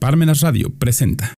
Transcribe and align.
Parmenas 0.00 0.40
Radio 0.40 0.72
presenta. 0.78 1.34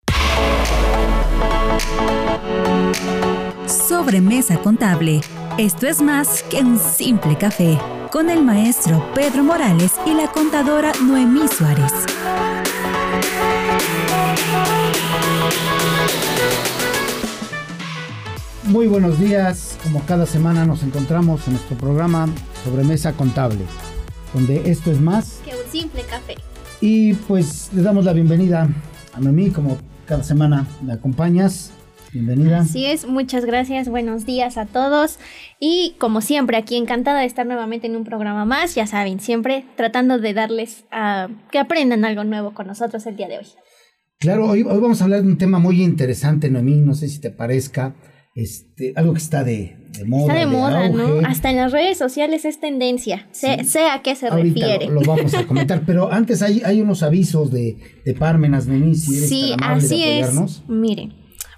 Sobremesa 3.67 4.57
contable. 4.59 5.21
Esto 5.59 5.89
es 5.89 6.01
más 6.01 6.45
que 6.45 6.61
un 6.61 6.79
simple 6.79 7.37
café. 7.37 7.77
Con 8.13 8.31
el 8.31 8.45
maestro 8.45 9.05
Pedro 9.17 9.43
Morales 9.43 9.95
y 10.07 10.15
la 10.15 10.31
contadora 10.31 10.93
Noemí 11.05 11.49
Suárez. 11.49 11.93
Muy 18.63 18.87
buenos 18.87 19.19
días, 19.19 19.77
como 19.83 20.07
cada 20.07 20.25
semana 20.25 20.65
nos 20.65 20.85
encontramos 20.85 21.49
en 21.49 21.55
nuestro 21.55 21.77
programa 21.77 22.29
Sobremesa 22.63 23.13
Contable, 23.15 23.65
donde 24.33 24.71
esto 24.71 24.93
es 24.93 25.01
más 25.01 25.41
que 25.45 25.51
un 25.51 25.69
simple 25.69 26.05
café. 26.05 26.37
Y 26.83 27.15
pues 27.15 27.71
le 27.73 27.81
damos 27.81 28.05
la 28.05 28.13
bienvenida 28.13 28.69
a 29.15 29.21
Noemí, 29.21 29.51
como 29.51 29.79
cada 30.05 30.25
semana 30.25 30.67
me 30.83 30.93
acompañas. 30.93 31.71
Bienvenida. 32.13 32.59
Así 32.59 32.87
es, 32.87 33.07
muchas 33.07 33.45
gracias, 33.45 33.89
buenos 33.89 34.27
días 34.27 34.59
a 34.59 34.67
todos. 34.67 35.21
Y 35.61 35.95
como 35.99 36.21
siempre, 36.21 36.57
aquí 36.57 36.77
encantada 36.77 37.21
de 37.21 37.27
estar 37.27 37.47
nuevamente 37.47 37.87
en 37.87 37.95
un 37.95 38.03
programa 38.03 38.45
más, 38.45 38.75
ya 38.75 38.89
saben, 38.89 39.21
siempre 39.21 39.65
tratando 39.77 40.19
de 40.19 40.35
darles 40.35 40.85
a 40.91 41.29
que 41.53 41.61
aprendan 41.61 42.05
algo 42.05 42.25
nuevo 42.25 42.53
con 42.53 42.67
nosotros 42.67 43.07
el 43.07 43.15
día 43.15 43.29
de 43.29 43.39
hoy. 43.39 43.47
Claro, 44.19 44.49
hoy, 44.49 44.65
hoy 44.65 44.81
vamos 44.81 45.01
a 45.01 45.05
hablar 45.05 45.23
de 45.23 45.29
un 45.29 45.39
tema 45.39 45.61
muy 45.61 45.81
interesante, 45.85 46.51
Noemí, 46.51 46.81
no 46.81 46.97
sé 46.97 47.07
si 47.07 47.21
te 47.21 47.31
parezca 47.31 47.95
este, 48.35 48.95
algo 48.97 49.13
que 49.13 49.19
está 49.19 49.45
de, 49.45 49.77
moda. 50.07 50.23
Está 50.23 50.35
de, 50.35 50.47
moda, 50.47 50.89
¿no? 50.89 51.27
Hasta 51.27 51.51
en 51.51 51.57
las 51.57 51.73
redes 51.73 51.99
sociales 51.99 52.45
es 52.45 52.61
tendencia, 52.61 53.29
sé, 53.33 53.59
a 53.91 54.03
qué 54.03 54.15
se 54.17 54.31
refiere. 54.31 54.87
Lo, 54.87 55.01
lo, 55.01 55.03
vamos 55.03 55.35
a 55.35 55.47
comentar, 55.47 55.83
pero 55.87 56.13
antes 56.13 56.43
hay, 56.43 56.63
hay 56.65 56.81
unos 56.81 57.03
avisos 57.03 57.51
de, 57.51 57.77
de 58.05 58.15
Parmenas, 58.15 58.67
Mimi, 58.67 58.95
si 58.95 59.17
eres 59.17 59.29
Sí, 59.29 59.55
así 59.63 60.05
es. 60.05 60.63
Miren, 60.69 61.15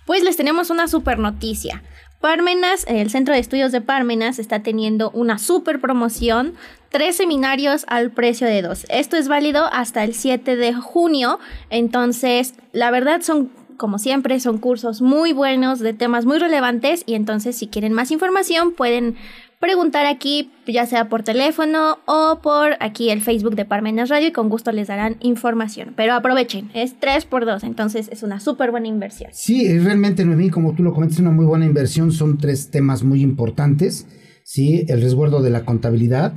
pues 0.06 0.22
les 0.22 0.36
tenemos 0.36 0.70
una 0.70 0.88
super 0.88 1.18
noticia. 1.18 1.82
Parmenas, 2.24 2.86
el 2.88 3.10
Centro 3.10 3.34
de 3.34 3.40
Estudios 3.40 3.70
de 3.70 3.82
Parmenas 3.82 4.38
está 4.38 4.62
teniendo 4.62 5.10
una 5.10 5.36
super 5.38 5.78
promoción, 5.78 6.54
tres 6.88 7.16
seminarios 7.16 7.84
al 7.86 8.12
precio 8.12 8.46
de 8.46 8.62
dos. 8.62 8.86
Esto 8.88 9.18
es 9.18 9.28
válido 9.28 9.66
hasta 9.70 10.04
el 10.04 10.14
7 10.14 10.56
de 10.56 10.72
junio, 10.72 11.38
entonces 11.68 12.54
la 12.72 12.90
verdad 12.90 13.20
son 13.20 13.50
como 13.76 13.98
siempre, 13.98 14.40
son 14.40 14.58
cursos 14.58 15.02
muy 15.02 15.32
buenos 15.32 15.78
de 15.78 15.92
temas 15.92 16.24
muy 16.24 16.38
relevantes 16.38 17.02
y 17.06 17.14
entonces 17.14 17.56
si 17.56 17.66
quieren 17.66 17.92
más 17.92 18.10
información 18.10 18.72
pueden 18.72 19.16
preguntar 19.64 20.04
aquí, 20.04 20.50
ya 20.66 20.84
sea 20.84 21.08
por 21.08 21.22
teléfono 21.22 21.98
o 22.04 22.40
por 22.42 22.76
aquí 22.80 23.08
el 23.08 23.22
Facebook 23.22 23.54
de 23.54 23.64
Parmenas 23.64 24.10
Radio 24.10 24.28
y 24.28 24.32
con 24.32 24.50
gusto 24.50 24.72
les 24.72 24.88
darán 24.88 25.16
información. 25.20 25.94
Pero 25.96 26.12
aprovechen, 26.12 26.70
es 26.74 27.00
3 27.00 27.24
por 27.24 27.46
2, 27.46 27.64
entonces 27.64 28.08
es 28.12 28.22
una 28.22 28.40
súper 28.40 28.70
buena 28.70 28.88
inversión. 28.88 29.30
Sí, 29.32 29.78
realmente, 29.78 30.24
Noemí, 30.24 30.50
como 30.50 30.74
tú 30.74 30.82
lo 30.82 30.92
comentas, 30.92 31.16
es 31.16 31.20
una 31.20 31.30
muy 31.30 31.46
buena 31.46 31.64
inversión. 31.64 32.12
Son 32.12 32.36
tres 32.36 32.70
temas 32.70 33.02
muy 33.04 33.22
importantes. 33.22 34.06
Sí, 34.42 34.84
el 34.88 35.00
resguardo 35.00 35.40
de 35.42 35.48
la 35.48 35.64
contabilidad. 35.64 36.34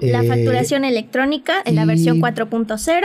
la 0.00 0.22
eh, 0.22 0.28
facturación 0.28 0.84
electrónica 0.84 1.54
en 1.64 1.74
la 1.74 1.84
versión 1.84 2.20
4.0 2.20 3.04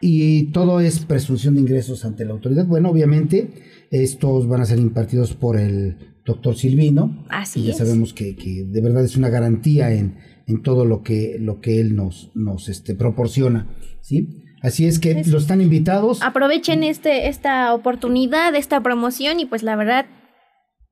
y 0.00 0.52
todo 0.52 0.80
es 0.80 1.00
presunción 1.00 1.54
de 1.54 1.60
ingresos 1.60 2.04
ante 2.04 2.24
la 2.24 2.32
autoridad. 2.32 2.66
Bueno, 2.66 2.90
obviamente 2.90 3.50
estos 3.90 4.48
van 4.48 4.60
a 4.60 4.66
ser 4.66 4.78
impartidos 4.78 5.34
por 5.34 5.58
el 5.58 6.16
doctor 6.24 6.56
Silvino. 6.56 7.24
Así 7.28 7.60
y 7.60 7.64
ya 7.64 7.74
sabemos 7.74 8.12
que, 8.12 8.34
de 8.68 8.80
verdad 8.80 9.04
es 9.04 9.16
una 9.16 9.28
garantía 9.28 9.92
en, 9.92 10.18
en 10.46 10.62
todo 10.62 10.84
lo 10.84 11.02
que, 11.02 11.36
lo 11.40 11.60
que 11.60 11.80
él 11.80 11.96
nos, 11.96 12.30
nos 12.34 12.68
este, 12.68 12.94
proporciona. 12.94 13.68
¿sí? 14.02 14.42
Así 14.62 14.86
es 14.86 14.98
que 14.98 15.14
los 15.26 15.42
están 15.42 15.60
invitados. 15.60 16.22
Aprovechen 16.22 16.82
este, 16.82 17.28
esta 17.28 17.72
oportunidad, 17.74 18.54
esta 18.54 18.82
promoción 18.82 19.40
y 19.40 19.46
pues 19.46 19.62
la 19.62 19.76
verdad 19.76 20.06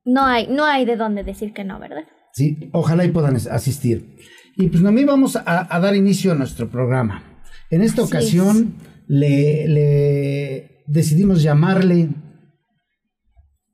no 0.05 0.24
hay, 0.24 0.46
no 0.48 0.64
hay 0.64 0.84
de 0.84 0.96
dónde 0.96 1.24
decir 1.24 1.52
que 1.52 1.64
no, 1.64 1.78
¿verdad? 1.78 2.05
Sí, 2.33 2.70
ojalá 2.72 3.05
y 3.05 3.11
puedan 3.11 3.36
asistir. 3.36 4.17
Y 4.56 4.68
pues 4.68 4.84
a 4.84 4.90
mí 4.92 5.05
vamos 5.05 5.36
a, 5.36 5.80
dar 5.80 5.96
inicio 5.96 6.33
a 6.33 6.34
nuestro 6.34 6.68
programa. 6.68 7.42
En 7.70 7.83
esta 7.83 8.02
ocasión 8.02 8.74
le, 9.07 10.83
decidimos 10.87 11.42
llamarle 11.42 12.11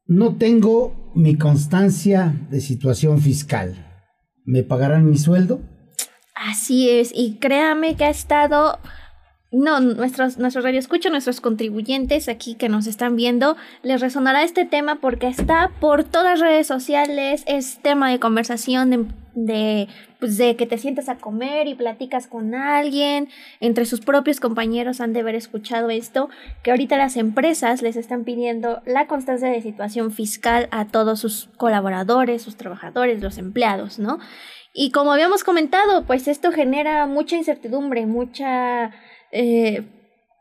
No 0.06 0.36
tengo 0.36 1.12
mi 1.14 1.36
constancia 1.36 2.46
de 2.50 2.60
situación 2.60 3.20
fiscal. 3.20 3.86
¿Me 4.44 4.62
pagarán 4.62 5.08
mi 5.08 5.18
sueldo? 5.18 5.60
Así 6.34 6.88
es, 6.88 7.12
y 7.14 7.38
créame 7.38 7.96
que 7.96 8.04
ha 8.04 8.10
estado 8.10 8.78
no, 9.52 9.80
nuestros, 9.80 10.38
nuestros 10.38 10.64
radioescuchos, 10.64 11.10
nuestros 11.10 11.40
contribuyentes 11.40 12.28
aquí 12.28 12.54
que 12.54 12.68
nos 12.68 12.86
están 12.86 13.16
viendo, 13.16 13.56
les 13.82 14.00
resonará 14.00 14.44
este 14.44 14.64
tema 14.64 15.00
porque 15.00 15.26
está 15.26 15.72
por 15.80 16.04
todas 16.04 16.38
las 16.38 16.48
redes 16.48 16.66
sociales, 16.68 17.42
es 17.46 17.78
tema 17.82 18.10
de 18.10 18.20
conversación 18.20 18.90
de, 18.90 19.06
de, 19.34 19.88
pues 20.20 20.38
de 20.38 20.54
que 20.54 20.66
te 20.66 20.78
sientas 20.78 21.08
a 21.08 21.16
comer 21.16 21.66
y 21.66 21.74
platicas 21.74 22.28
con 22.28 22.54
alguien, 22.54 23.28
entre 23.58 23.86
sus 23.86 24.00
propios 24.00 24.38
compañeros 24.38 25.00
han 25.00 25.12
de 25.12 25.20
haber 25.20 25.34
escuchado 25.34 25.90
esto, 25.90 26.28
que 26.62 26.70
ahorita 26.70 26.96
las 26.96 27.16
empresas 27.16 27.82
les 27.82 27.96
están 27.96 28.22
pidiendo 28.22 28.82
la 28.86 29.08
constancia 29.08 29.48
de 29.48 29.62
situación 29.62 30.12
fiscal 30.12 30.68
a 30.70 30.86
todos 30.86 31.18
sus 31.18 31.48
colaboradores, 31.56 32.42
sus 32.42 32.56
trabajadores, 32.56 33.20
los 33.20 33.36
empleados, 33.36 33.98
¿no? 33.98 34.20
Y 34.72 34.92
como 34.92 35.12
habíamos 35.12 35.42
comentado, 35.42 36.04
pues 36.04 36.28
esto 36.28 36.52
genera 36.52 37.06
mucha 37.08 37.34
incertidumbre, 37.34 38.06
mucha 38.06 38.92
eh, 39.32 39.84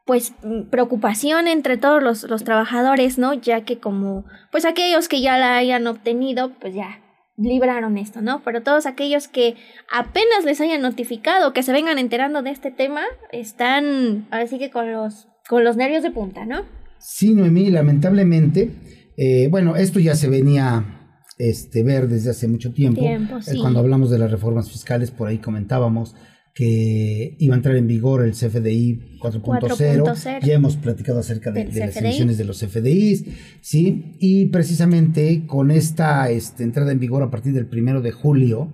pues 0.06 0.34
preocupación 0.72 1.48
entre 1.48 1.78
todos 1.78 2.02
los, 2.02 2.24
los, 2.24 2.44
trabajadores, 2.44 3.18
¿no? 3.18 3.34
Ya 3.34 3.62
que 3.62 3.78
como, 3.78 4.26
pues 4.52 4.66
aquellos 4.66 5.08
que 5.08 5.22
ya 5.22 5.38
la 5.38 5.58
hayan 5.58 5.86
obtenido, 5.86 6.52
pues 6.60 6.74
ya 6.74 7.02
libraron 7.38 7.98
esto, 7.98 8.22
¿no? 8.22 8.42
Pero 8.44 8.64
todos 8.64 8.86
aquellos 8.86 9.28
que 9.28 9.56
apenas 9.92 10.46
les 10.46 10.60
hayan 10.62 10.82
notificado, 10.82 11.54
que 11.54 11.64
se 11.64 11.72
vengan 11.72 11.98
enterando 11.98 12.42
de 12.42 12.50
este 12.52 12.72
tema, 12.72 13.02
están 13.32 14.28
así 14.32 14.60
que 14.60 14.70
con 14.70 14.92
los, 14.92 15.28
con 15.48 15.64
los 15.64 15.78
nervios 15.78 16.04
de 16.04 16.12
punta, 16.12 16.46
¿no? 16.46 16.64
Sí, 17.00 17.34
Noemí, 17.34 17.70
lamentablemente, 17.70 18.72
eh, 19.16 19.48
bueno, 19.50 19.76
esto 19.78 20.00
ya 20.00 20.16
se 20.16 20.28
venía 20.28 21.14
este, 21.38 21.84
ver 21.84 22.10
desde 22.10 22.32
hace 22.32 22.48
mucho 22.48 22.74
tiempo. 22.74 23.00
tiempo 23.00 23.38
eh, 23.38 23.58
cuando 23.62 23.80
hablamos 23.80 24.10
de 24.10 24.20
las 24.20 24.32
reformas 24.32 24.70
fiscales, 24.70 25.12
por 25.12 25.30
ahí 25.30 25.38
comentábamos 25.38 26.16
que 26.54 27.36
iba 27.40 27.56
a 27.56 27.58
entrar 27.58 27.76
en 27.76 27.88
vigor 27.88 28.24
el 28.24 28.32
CFDI 28.32 29.20
4.0. 29.22 30.42
Ya 30.46 30.54
hemos 30.54 30.76
platicado 30.76 31.20
acerca 31.20 31.52
de, 31.52 31.66
las 31.66 31.98
emisiones 31.98 32.38
de 32.38 32.46
los 32.46 32.60
CFDIs, 32.60 33.26
¿sí? 33.62 34.16
Y 34.20 34.48
precisamente 34.48 35.46
con 35.46 35.72
esta 35.72 36.30
este, 36.30 36.64
entrada 36.64 36.92
en 36.92 37.00
vigor 37.00 37.24
a 37.24 37.32
partir 37.32 37.54
del 37.54 37.68
primero 37.68 38.02
de 38.02 38.12
julio, 38.12 38.74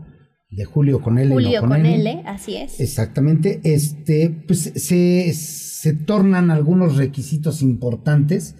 de 0.50 0.66
julio 0.66 1.02
con 1.02 1.18
L, 1.18 1.34
julio 1.34 1.60
con, 1.60 1.70
con 1.70 1.86
L, 1.86 2.24
así 2.26 2.56
es. 2.56 2.80
Exactamente, 2.80 3.60
este, 3.64 4.30
pues 4.48 4.72
se, 4.76 5.34
se 5.34 5.94
tornan 5.94 6.52
algunos 6.52 6.98
requisitos 6.98 7.62
importantes 7.62 8.56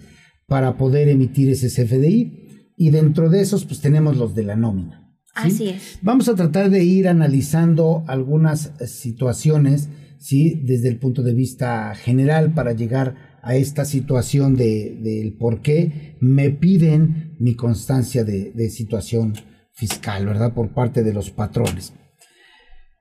para 0.46 0.76
poder 0.76 1.08
emitir 1.08 1.50
ese 1.50 1.68
CFDI 1.68 2.74
y 2.76 2.90
dentro 2.90 3.30
de 3.30 3.40
esos 3.40 3.64
pues 3.64 3.80
tenemos 3.80 4.16
los 4.16 4.34
de 4.34 4.44
la 4.44 4.56
nómina. 4.56 5.05
Así 5.36 5.68
es. 5.68 5.98
Vamos 6.02 6.28
a 6.28 6.34
tratar 6.34 6.70
de 6.70 6.82
ir 6.82 7.08
analizando 7.08 8.04
algunas 8.08 8.72
situaciones, 8.86 9.88
¿sí? 10.18 10.62
Desde 10.64 10.88
el 10.88 10.98
punto 10.98 11.22
de 11.22 11.34
vista 11.34 11.94
general 11.94 12.54
para 12.54 12.72
llegar 12.72 13.38
a 13.42 13.54
esta 13.54 13.84
situación 13.84 14.56
de, 14.56 14.98
del 15.00 15.36
por 15.36 15.60
qué 15.60 16.16
me 16.20 16.50
piden 16.50 17.36
mi 17.38 17.54
constancia 17.54 18.24
de, 18.24 18.50
de 18.52 18.70
situación 18.70 19.34
fiscal, 19.72 20.24
¿verdad? 20.26 20.54
Por 20.54 20.72
parte 20.72 21.02
de 21.02 21.12
los 21.12 21.30
patrones. 21.30 21.92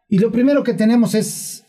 Y 0.10 0.20
lo 0.20 0.32
primero 0.32 0.64
que 0.64 0.74
tenemos 0.74 1.16
es, 1.16 1.64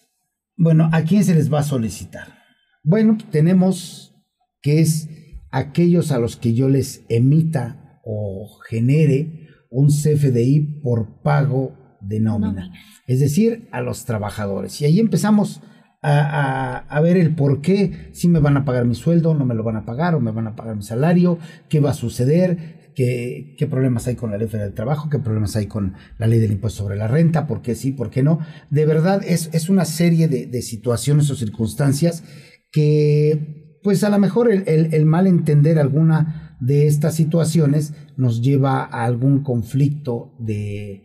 bueno, 0.57 0.91
¿a 0.93 1.03
quién 1.05 1.25
se 1.25 1.35
les 1.35 1.51
va 1.53 1.61
a 1.61 1.65
solicitar? 1.65 2.35
Bueno, 2.83 3.17
tenemos 3.31 4.15
que 4.61 4.81
es 4.81 5.09
aquellos 5.53 6.11
a 6.11 6.19
los 6.19 6.37
que 6.37 6.55
yo 6.55 6.69
les 6.69 7.05
emita 7.09 8.01
o 8.05 8.59
genere 8.69 9.46
un 9.71 9.89
CFDI 9.89 10.81
por 10.83 11.23
pago 11.23 11.99
de 12.01 12.21
nómina, 12.21 12.73
es 13.07 13.21
decir, 13.21 13.69
a 13.73 13.81
los 13.81 14.05
trabajadores. 14.05 14.81
Y 14.81 14.85
ahí 14.85 15.01
empezamos 15.01 15.63
a, 16.03 17.01
ver 17.03 17.17
el 17.17 17.35
por 17.35 17.61
qué, 17.61 18.11
si 18.13 18.29
me 18.29 18.39
van 18.39 18.57
a 18.57 18.65
pagar 18.65 18.85
mi 18.85 18.95
sueldo, 18.95 19.35
no 19.35 19.45
me 19.45 19.55
lo 19.55 19.65
van 19.65 19.77
a 19.77 19.85
pagar, 19.85 20.15
o 20.15 20.21
me 20.21 20.31
van 20.31 20.47
a 20.47 20.57
pagar 20.57 20.77
mi 20.77 20.83
salario, 20.83 21.39
qué 21.69 21.81
va 21.81 21.91
a 21.91 21.95
suceder, 21.95 22.93
qué, 22.95 23.55
qué 23.59 23.67
problemas 23.67 24.07
hay 24.07 24.15
con 24.15 24.31
la 24.31 24.39
ley 24.39 24.47
federal 24.47 24.69
del 24.69 24.77
trabajo, 24.77 25.11
qué 25.11 25.19
problemas 25.19 25.57
hay 25.57 25.67
con 25.67 25.95
la 26.19 26.27
ley 26.27 26.39
del 26.39 26.53
impuesto 26.53 26.85
sobre 26.85 26.97
la 26.97 27.09
renta, 27.09 27.47
por 27.47 27.61
qué 27.63 27.75
sí, 27.75 27.93
por 27.93 28.11
qué 28.11 28.23
no. 28.23 28.39
De 28.71 28.87
verdad 28.87 29.23
es, 29.27 29.51
es 29.53 29.69
una 29.69 29.85
serie 29.85 30.29
de, 30.29 30.63
situaciones 30.63 31.31
o 31.31 31.35
circunstancias 31.35 32.23
que, 32.71 33.81
pues 33.83 34.05
a 34.05 34.11
lo 34.11 34.19
mejor 34.19 34.51
el, 34.51 34.65
el 34.67 35.07
mal 35.07 35.27
entender 35.27 35.79
alguna 35.79 36.46
de 36.61 36.87
estas 36.87 37.15
situaciones 37.15 37.95
nos 38.17 38.43
lleva 38.43 38.85
a 38.85 39.05
algún 39.05 39.43
conflicto 39.43 40.35
de, 40.39 41.03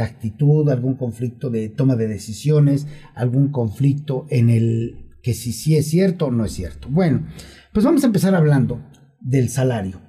actitud, 0.00 0.68
algún 0.68 0.94
conflicto 0.96 1.50
de 1.50 1.68
toma 1.68 1.96
de 1.96 2.08
decisiones, 2.08 2.86
algún 3.14 3.50
conflicto 3.50 4.26
en 4.30 4.50
el 4.50 5.10
que 5.22 5.34
si 5.34 5.52
sí 5.52 5.76
es 5.76 5.88
cierto 5.88 6.26
o 6.26 6.30
no 6.30 6.44
es 6.44 6.52
cierto. 6.52 6.88
Bueno, 6.90 7.26
pues 7.72 7.84
vamos 7.84 8.02
a 8.02 8.06
empezar 8.06 8.34
hablando 8.34 8.84
del 9.20 9.48
salario. 9.48 10.00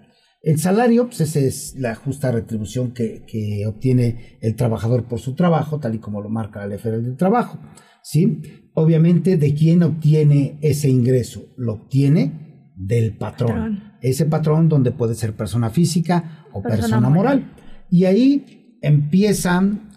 El 0.41 0.59
salario 0.59 1.07
pues, 1.07 1.35
es 1.37 1.75
la 1.77 1.95
justa 1.95 2.31
retribución 2.31 2.91
que, 2.91 3.63
obtiene 3.65 4.37
el 4.41 4.55
trabajador 4.55 5.05
por 5.05 5.19
su 5.19 5.35
trabajo, 5.35 5.79
tal 5.79 5.95
y 5.95 5.99
como 5.99 6.21
lo 6.21 6.29
marca 6.29 6.59
la 6.59 6.67
ley 6.67 6.79
federal 6.79 7.03
del 7.03 7.15
trabajo. 7.15 7.59
¿sí? 8.01 8.41
Obviamente, 8.73 9.37
¿de 9.37 9.53
quién 9.53 9.83
obtiene 9.83 10.57
ese 10.61 10.89
ingreso? 10.89 11.53
Lo 11.55 11.73
obtiene 11.73 12.71
del 12.75 13.15
patrón. 13.15 13.92
Ese 14.03 14.25
patrón 14.25 14.67
donde 14.67 14.91
puede 14.91 15.15
ser 15.15 15.33
persona 15.33 15.69
física 15.69 16.45
o 16.51 16.61
persona, 16.61 17.09
moral. 17.09 17.53
Y 17.89 18.03
ahí 18.03 18.77
empiezan 18.81 19.91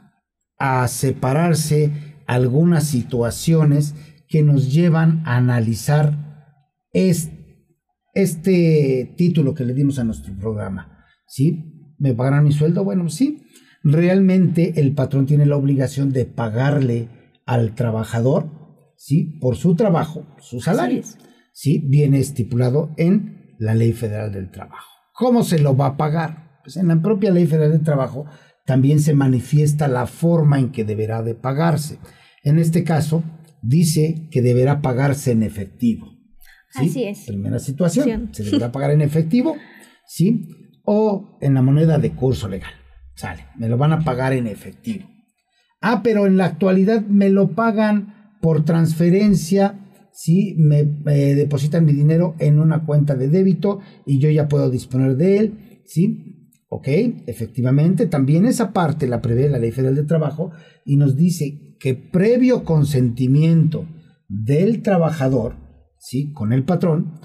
a 0.58 0.86
separarse 0.86 1.90
algunas 2.26 2.84
situaciones 2.84 3.96
que 4.28 4.44
nos 4.44 4.72
llevan 4.72 5.22
a 5.26 5.36
analizar 5.36 6.54
este, 6.92 7.34
título 9.16 9.54
que 9.54 9.64
le 9.64 9.74
dimos 9.74 9.98
a 9.98 10.04
nuestro 10.04 10.38
programa. 10.38 11.04
¿Sí? 11.26 11.96
¿Me 11.98 12.14
pagarán 12.14 12.44
mi 12.44 12.52
sueldo? 12.52 12.84
Bueno, 12.84 13.08
sí. 13.08 13.42
Realmente 13.82 14.80
el 14.80 14.94
patrón 14.94 15.26
tiene 15.26 15.46
la 15.46 15.56
obligación 15.56 16.12
de 16.12 16.26
pagarle 16.26 17.08
al 17.44 17.74
trabajador, 17.74 18.94
¿sí? 18.96 19.36
Por 19.40 19.56
su 19.56 19.74
trabajo, 19.74 20.24
su 20.38 20.60
salario. 20.60 21.02
¿Sí? 21.52 21.84
Viene 21.88 22.20
estipulado 22.20 22.94
en 22.96 23.36
la 23.58 23.74
Ley 23.74 23.92
Federal 23.92 24.32
del 24.32 24.50
Trabajo. 24.50 24.90
¿Cómo 25.12 25.42
se 25.42 25.58
lo 25.58 25.76
va 25.76 25.86
a 25.86 25.96
pagar? 25.96 26.60
Pues 26.62 26.76
en 26.76 26.88
la 26.88 27.00
propia 27.00 27.30
Ley 27.30 27.46
Federal 27.46 27.72
del 27.72 27.82
Trabajo 27.82 28.26
también 28.64 29.00
se 29.00 29.14
manifiesta 29.14 29.88
la 29.88 30.06
forma 30.06 30.58
en 30.58 30.72
que 30.72 30.84
deberá 30.84 31.22
de 31.22 31.34
pagarse. 31.34 31.98
En 32.42 32.58
este 32.58 32.84
caso, 32.84 33.22
dice 33.62 34.28
que 34.30 34.42
deberá 34.42 34.82
pagarse 34.82 35.32
en 35.32 35.42
efectivo. 35.42 36.12
Así 36.74 37.04
es. 37.04 37.24
Primera 37.26 37.58
situación, 37.58 38.30
se 38.32 38.44
deberá 38.44 38.70
pagar 38.70 38.90
en 38.90 39.00
efectivo, 39.00 39.56
¿sí? 40.06 40.48
O 40.84 41.38
en 41.40 41.54
la 41.54 41.62
moneda 41.62 41.98
de 41.98 42.12
curso 42.12 42.48
legal. 42.48 42.72
Sale, 43.14 43.46
me 43.56 43.68
lo 43.68 43.78
van 43.78 43.92
a 43.92 44.00
pagar 44.00 44.34
en 44.34 44.46
efectivo. 44.46 45.08
Ah, 45.80 46.02
pero 46.02 46.26
en 46.26 46.36
la 46.36 46.46
actualidad 46.46 47.02
me 47.02 47.30
lo 47.30 47.54
pagan 47.54 48.36
por 48.42 48.64
transferencia, 48.64 49.85
Me, 50.56 50.84
me 50.84 51.34
depositan 51.34 51.84
mi 51.84 51.92
dinero 51.92 52.34
en 52.38 52.58
una 52.58 52.84
cuenta 52.84 53.14
de 53.14 53.28
débito 53.28 53.80
y 54.06 54.18
yo 54.18 54.30
ya 54.30 54.48
puedo 54.48 54.70
disponer 54.70 55.16
de 55.16 55.38
él, 55.38 55.80
¿sí? 55.84 56.32
Ok, 56.68 56.88
efectivamente, 57.26 58.06
también 58.06 58.44
esa 58.44 58.72
parte 58.72 59.06
la 59.06 59.22
prevé 59.22 59.48
la 59.48 59.58
Ley 59.58 59.70
Federal 59.70 59.94
de 59.94 60.02
Trabajo 60.02 60.50
y 60.84 60.96
nos 60.96 61.16
dice 61.16 61.76
que 61.78 61.94
previo 61.94 62.64
consentimiento 62.64 63.86
del 64.28 64.82
trabajador, 64.82 65.56
¿sí? 65.98 66.32
Con 66.32 66.52
el 66.52 66.64
patrón, 66.64 67.20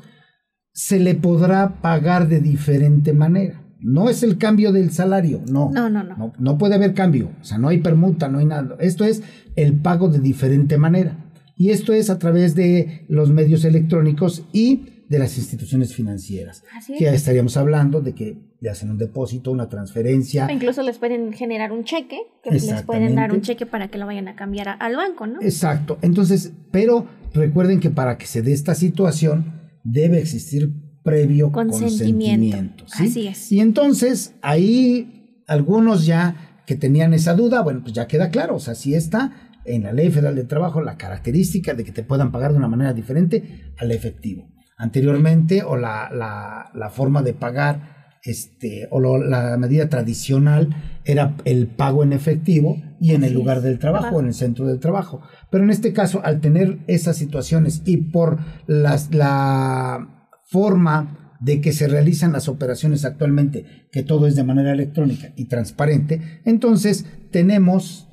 se 0.73 0.99
le 0.99 1.15
podrá 1.15 1.81
pagar 1.81 2.27
de 2.27 2.39
diferente 2.39 3.13
manera. 3.13 3.65
No 3.79 4.09
es 4.09 4.21
el 4.21 4.37
cambio 4.37 4.71
del 4.71 4.91
salario, 4.91 5.41
no. 5.51 5.71
No, 5.71 5.89
no, 5.89 6.03
no. 6.03 6.33
No, 6.37 6.57
puede 6.59 6.75
haber 6.75 6.93
cambio, 6.93 7.31
o 7.41 7.43
sea, 7.43 7.57
no 7.57 7.69
hay 7.69 7.79
permuta, 7.79 8.27
no 8.29 8.37
hay 8.37 8.45
nada. 8.45 8.75
Esto 8.79 9.05
es 9.05 9.23
el 9.55 9.81
pago 9.81 10.07
de 10.09 10.19
diferente 10.19 10.77
manera. 10.77 11.30
Y 11.61 11.69
esto 11.69 11.93
es 11.93 12.09
a 12.09 12.17
través 12.17 12.55
de 12.55 13.05
los 13.07 13.29
medios 13.29 13.65
electrónicos 13.65 14.45
y 14.51 15.03
de 15.07 15.19
las 15.19 15.37
instituciones 15.37 15.93
financieras. 15.93 16.63
Así 16.75 16.95
Que 16.97 17.03
ya 17.03 17.13
estaríamos 17.13 17.55
hablando 17.55 18.01
de 18.01 18.15
que 18.15 18.35
le 18.59 18.71
hacen 18.71 18.89
un 18.89 18.97
depósito, 18.97 19.51
una 19.51 19.69
transferencia. 19.69 20.47
O 20.47 20.49
incluso 20.49 20.81
les 20.81 20.97
pueden 20.97 21.33
generar 21.33 21.71
un 21.71 21.83
cheque, 21.83 22.17
que 22.41 22.49
les 22.49 22.81
pueden 22.81 23.13
dar 23.13 23.31
un 23.31 23.41
cheque 23.41 23.67
para 23.67 23.89
que 23.89 23.99
lo 23.99 24.07
vayan 24.07 24.27
a 24.27 24.35
cambiar 24.35 24.75
al 24.79 24.95
banco, 24.95 25.27
¿no? 25.27 25.39
Exacto. 25.39 25.99
Entonces, 26.01 26.51
pero 26.71 27.05
recuerden 27.31 27.79
que 27.79 27.91
para 27.91 28.17
que 28.17 28.25
se 28.25 28.41
dé 28.41 28.53
esta 28.53 28.73
situación 28.73 29.53
debe 29.83 30.17
existir 30.17 30.73
previo 31.03 31.51
consentimiento. 31.51 32.85
Así 32.91 33.27
es. 33.27 33.51
Y 33.51 33.59
entonces 33.59 34.33
ahí 34.41 35.43
algunos 35.45 36.07
ya 36.07 36.63
que 36.65 36.75
tenían 36.75 37.13
esa 37.13 37.35
duda, 37.35 37.61
bueno, 37.61 37.81
pues 37.83 37.93
ya 37.93 38.07
queda 38.07 38.31
claro, 38.31 38.55
o 38.55 38.59
sea, 38.59 38.73
si 38.73 38.95
está 38.95 39.50
en 39.65 39.83
la 39.83 39.93
Ley 39.93 40.09
Federal 40.09 40.35
de 40.35 40.43
Trabajo 40.43 40.81
la 40.81 40.97
característica 40.97 41.73
de 41.73 41.83
que 41.83 41.91
te 41.91 42.03
puedan 42.03 42.31
pagar 42.31 42.51
de 42.51 42.57
una 42.57 42.67
manera 42.67 42.93
diferente 42.93 43.73
al 43.77 43.91
efectivo. 43.91 44.47
Anteriormente, 44.77 45.63
o 45.63 45.77
la, 45.77 46.09
la, 46.11 46.71
la 46.73 46.89
forma 46.89 47.21
de 47.21 47.33
pagar 47.33 48.01
este, 48.23 48.87
o 48.91 48.99
la 48.99 49.57
medida 49.57 49.89
tradicional 49.89 50.75
era 51.05 51.35
el 51.45 51.67
pago 51.67 52.03
en 52.03 52.13
efectivo 52.13 52.77
y 52.99 53.13
en 53.15 53.23
el 53.23 53.33
lugar 53.33 53.61
del 53.61 53.79
trabajo, 53.79 54.19
en 54.19 54.27
el 54.27 54.33
centro 54.33 54.67
del 54.67 54.79
trabajo. 54.79 55.21
Pero 55.49 55.63
en 55.63 55.71
este 55.71 55.91
caso, 55.91 56.21
al 56.23 56.39
tener 56.39 56.79
esas 56.87 57.17
situaciones 57.17 57.81
y 57.85 57.97
por 57.97 58.39
las, 58.67 59.13
la 59.13 60.27
forma 60.45 61.35
de 61.39 61.61
que 61.61 61.73
se 61.73 61.87
realizan 61.87 62.33
las 62.33 62.47
operaciones 62.47 63.05
actualmente, 63.05 63.87
que 63.91 64.03
todo 64.03 64.27
es 64.27 64.35
de 64.35 64.43
manera 64.43 64.71
electrónica 64.71 65.33
y 65.35 65.45
transparente, 65.45 66.41
entonces 66.45 67.05
tenemos 67.31 68.10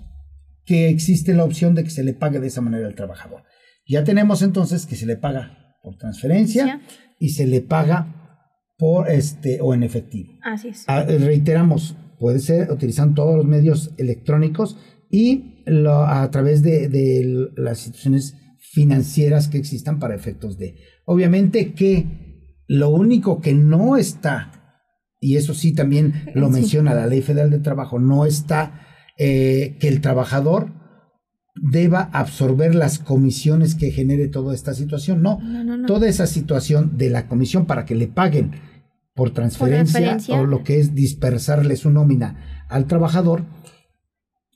que 0.69 0.91
existe 0.91 1.33
la 1.33 1.45
opción 1.45 1.75
de 1.75 1.83
que 1.83 1.89
se 1.89 2.05
le 2.05 2.13
pague 2.13 2.41
de 2.41 2.49
esa 2.49 2.61
manera 2.61 2.87
al 2.87 2.95
trabajador. 2.95 3.43
Ya 3.87 4.05
tenemos 4.05 4.43
entonces 4.43 4.85
que 4.85 4.97
se 4.97 5.07
le 5.07 5.17
paga 5.17 5.79
por 5.83 5.97
transferencia 5.97 6.83
y 7.19 7.31
se 7.31 7.47
le 7.47 7.63
paga 7.63 8.37
por 8.77 9.09
este 9.11 9.63
o 9.63 9.73
en 9.73 9.83
efectivo. 9.83 10.35
Así 10.43 10.69
es. 10.69 10.85
Ah, 10.87 11.05
reiteramos, 11.05 11.97
puede 12.21 12.41
ser 12.41 12.71
utilizando 12.71 13.15
todos 13.23 13.35
los 13.35 13.47
medios 13.47 13.95
electrónicos 13.97 14.77
y 15.11 15.65
a 15.87 16.29
través 16.31 16.63
de, 16.63 17.49
las 17.57 17.79
instituciones 17.79 18.37
financieras 18.59 19.49
que 19.49 19.57
existan 19.57 19.99
para 19.99 20.15
efectos 20.15 20.59
de. 20.59 20.77
Obviamente 21.07 21.73
que 21.73 22.53
lo 22.67 22.91
único 22.91 23.41
que 23.41 23.55
no 23.55 23.97
está, 23.97 24.53
y 25.19 25.37
eso 25.37 25.55
sí 25.55 25.73
también 25.73 26.31
lo 26.35 26.51
menciona 26.51 26.93
la 26.93 27.07
Ley 27.07 27.23
Federal 27.23 27.51
de 27.51 27.61
Trabajo, 27.61 27.99
no 27.99 28.27
está 28.27 28.85
eh, 29.19 29.77
que 29.81 29.89
el 29.89 30.01
trabajador 30.01 30.73
deba 31.61 32.03
absorber 32.13 32.75
las 32.75 32.99
comisiones 32.99 33.75
que 33.75 33.91
genere 33.91 34.29
toda 34.29 34.55
esta 34.55 34.75
situación. 34.75 35.23
No, 35.23 35.41
toda 35.87 36.09
esa 36.09 36.27
situación 36.27 36.97
de 36.97 37.11
la 37.11 37.27
comisión 37.27 37.67
para 37.67 37.85
que 37.85 37.95
le 37.95 38.07
paguen 38.07 38.53
por 39.15 39.31
transferencia, 39.31 40.19
o 40.31 40.47
lo 40.47 40.63
que 40.63 40.79
es 40.79 40.95
dispersarle 40.95 41.75
su 41.75 41.91
nómina 41.91 42.65
al 42.69 42.87
trabajador 42.87 43.45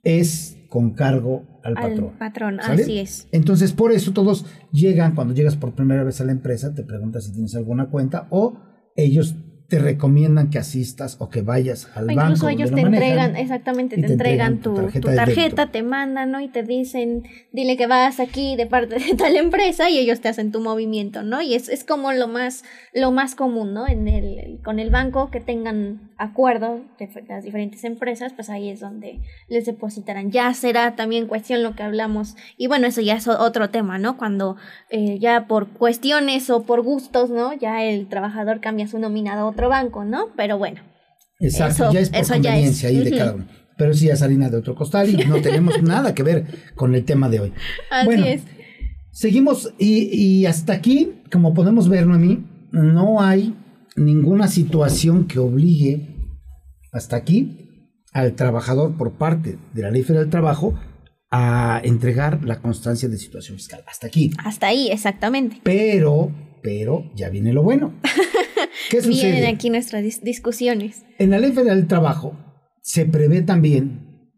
es 0.05 0.57
con 0.69 0.93
cargo 0.93 1.61
al, 1.65 1.75
patrón. 1.75 2.13
patrón, 2.19 2.61
así 2.61 2.99
es. 2.99 3.29
Entonces, 3.33 3.73
por 3.73 3.93
eso 3.93 4.13
todos 4.13 4.47
llegan, 4.73 5.15
cuando 5.15 5.35
llegas 5.35 5.57
por 5.57 5.75
primera 5.75 6.05
vez 6.05 6.21
a 6.21 6.25
la 6.25 6.33
empresa, 6.33 6.75
te 6.75 6.85
preguntas 6.85 7.25
si 7.25 7.33
tienes 7.33 7.55
alguna 7.57 7.91
cuenta 7.91 8.29
o 8.31 8.59
ellos 8.97 9.35
te 9.73 9.79
recomiendan 9.79 10.51
que 10.51 10.59
asistas 10.59 11.17
o 11.19 11.31
que 11.31 11.41
vayas 11.41 11.89
al 11.95 12.05
banco. 12.05 12.21
Incluso 12.21 12.49
ellos 12.51 12.71
te 12.73 12.83
entregan, 12.83 13.37
exactamente, 13.37 13.97
te, 13.97 14.07
entregan, 14.07 14.59
tu, 14.59 14.75
tarjeta, 15.01 15.69
te 15.69 15.83
mandan, 15.83 16.31
¿no? 16.31 16.43
Y 16.43 16.49
te 16.49 16.63
dicen, 16.63 17.23
dile 17.53 17.79
que 17.79 17.87
vas 17.87 18.21
aquí 18.21 18.55
de 18.55 18.67
parte 18.67 18.97
de 18.99 19.15
tal 19.17 19.35
empresa 19.35 19.89
y 19.89 19.97
ellos 19.97 20.21
te 20.21 20.29
hacen 20.29 20.53
tu 20.53 20.61
movimiento, 20.61 21.23
¿no? 21.23 21.41
Y 21.41 21.55
es, 21.55 21.71
es 21.71 21.85
como 21.85 22.13
lo 22.13 22.29
más, 22.29 22.65
lo 22.93 23.13
más 23.13 23.35
común, 23.35 23.73
¿no? 23.73 23.89
En 23.89 24.09
el, 24.09 24.61
con 24.63 24.79
el 24.79 24.91
banco 24.91 25.31
que 25.31 25.41
tengan 25.41 26.13
acuerdo 26.19 26.83
de 26.99 27.09
las 27.27 27.43
diferentes 27.43 27.83
empresas, 27.85 28.33
pues 28.35 28.51
ahí 28.51 28.69
es 28.69 28.81
donde 28.81 29.21
les 29.49 29.65
depositarán. 29.65 30.31
Ya 30.31 30.53
será 30.53 30.97
también 30.97 31.27
cuestión 31.27 31.63
lo 31.63 31.75
que 31.75 31.83
hablamos. 31.83 32.37
Y 32.59 32.67
bueno, 32.67 32.87
eso 32.87 33.01
ya 33.01 33.15
es 33.15 33.27
otro 33.27 33.71
tema, 33.71 33.99
¿no? 33.99 34.19
Cuando 34.19 34.57
eh, 34.91 35.19
ya 35.19 35.47
por 35.47 35.69
cuestiones 35.69 36.51
o 36.51 36.63
por 36.63 36.83
gustos, 36.83 37.31
¿no? 37.31 37.55
Ya 37.55 37.83
el 37.83 38.07
trabajador 38.07 38.61
cambia 38.61 38.87
su 38.87 38.99
nominado 38.99 39.41
a 39.41 39.47
otro 39.47 39.62
banco, 39.69 40.05
¿no? 40.05 40.29
Pero 40.37 40.59
bueno. 40.59 40.81
Exacto, 41.41 41.93
ya 41.93 42.01
es 42.01 42.11
por 42.11 42.27
conveniencia 42.27 42.89
ahí 42.89 42.99
de 42.99 43.17
cada 43.17 43.35
uno. 43.35 43.47
Pero 43.77 43.95
sí 43.95 44.09
es 44.09 44.23
harina 44.23 44.49
de 44.49 44.59
otro 44.59 44.75
costal 44.75 45.09
y 45.09 45.17
no 45.25 45.41
tenemos 45.41 45.83
nada 45.83 46.15
que 46.15 46.23
ver 46.23 46.47
con 46.75 46.95
el 46.95 47.05
tema 47.05 47.29
de 47.29 47.41
hoy. 47.41 47.53
Así 47.91 48.07
bueno, 48.07 48.27
es. 48.27 48.43
Seguimos 49.11 49.75
y, 49.79 50.09
y 50.13 50.47
hasta 50.47 50.73
aquí, 50.73 51.23
como 51.31 51.53
podemos 51.53 51.89
ver, 51.89 52.07
Noemí, 52.07 52.47
no 52.71 53.21
hay 53.21 53.55
ninguna 53.97 54.49
situación 54.49 55.27
que 55.27 55.39
obligue 55.39 56.09
hasta 56.93 57.17
aquí 57.17 57.59
al 58.13 58.35
trabajador 58.35 58.97
por 58.97 59.13
parte 59.13 59.59
de 59.73 59.83
la 59.83 59.91
Ley 59.91 60.03
Federal 60.03 60.25
del 60.25 60.31
Trabajo 60.31 60.79
a 61.31 61.81
entregar 61.83 62.45
la 62.45 62.61
constancia 62.61 63.09
de 63.09 63.17
situación 63.17 63.57
fiscal. 63.57 63.83
Hasta 63.87 64.07
aquí. 64.07 64.31
Hasta 64.45 64.67
ahí, 64.67 64.91
exactamente. 64.91 65.61
Pero, 65.63 66.31
pero 66.63 67.11
ya 67.15 67.31
viene 67.31 67.55
lo 67.55 67.63
bueno. 67.63 67.95
¿Qué 68.93 69.01
Vienen 69.01 69.47
aquí 69.47 69.71
nuestras 69.71 70.05
discusiones. 70.23 71.07
En 71.19 71.31
la 71.31 71.39
Ley 71.39 71.53
Federal 71.53 71.79
del 71.79 71.89
Trabajo 71.89 72.37
se 72.83 73.07
prevé 73.07 73.41
también 73.41 74.29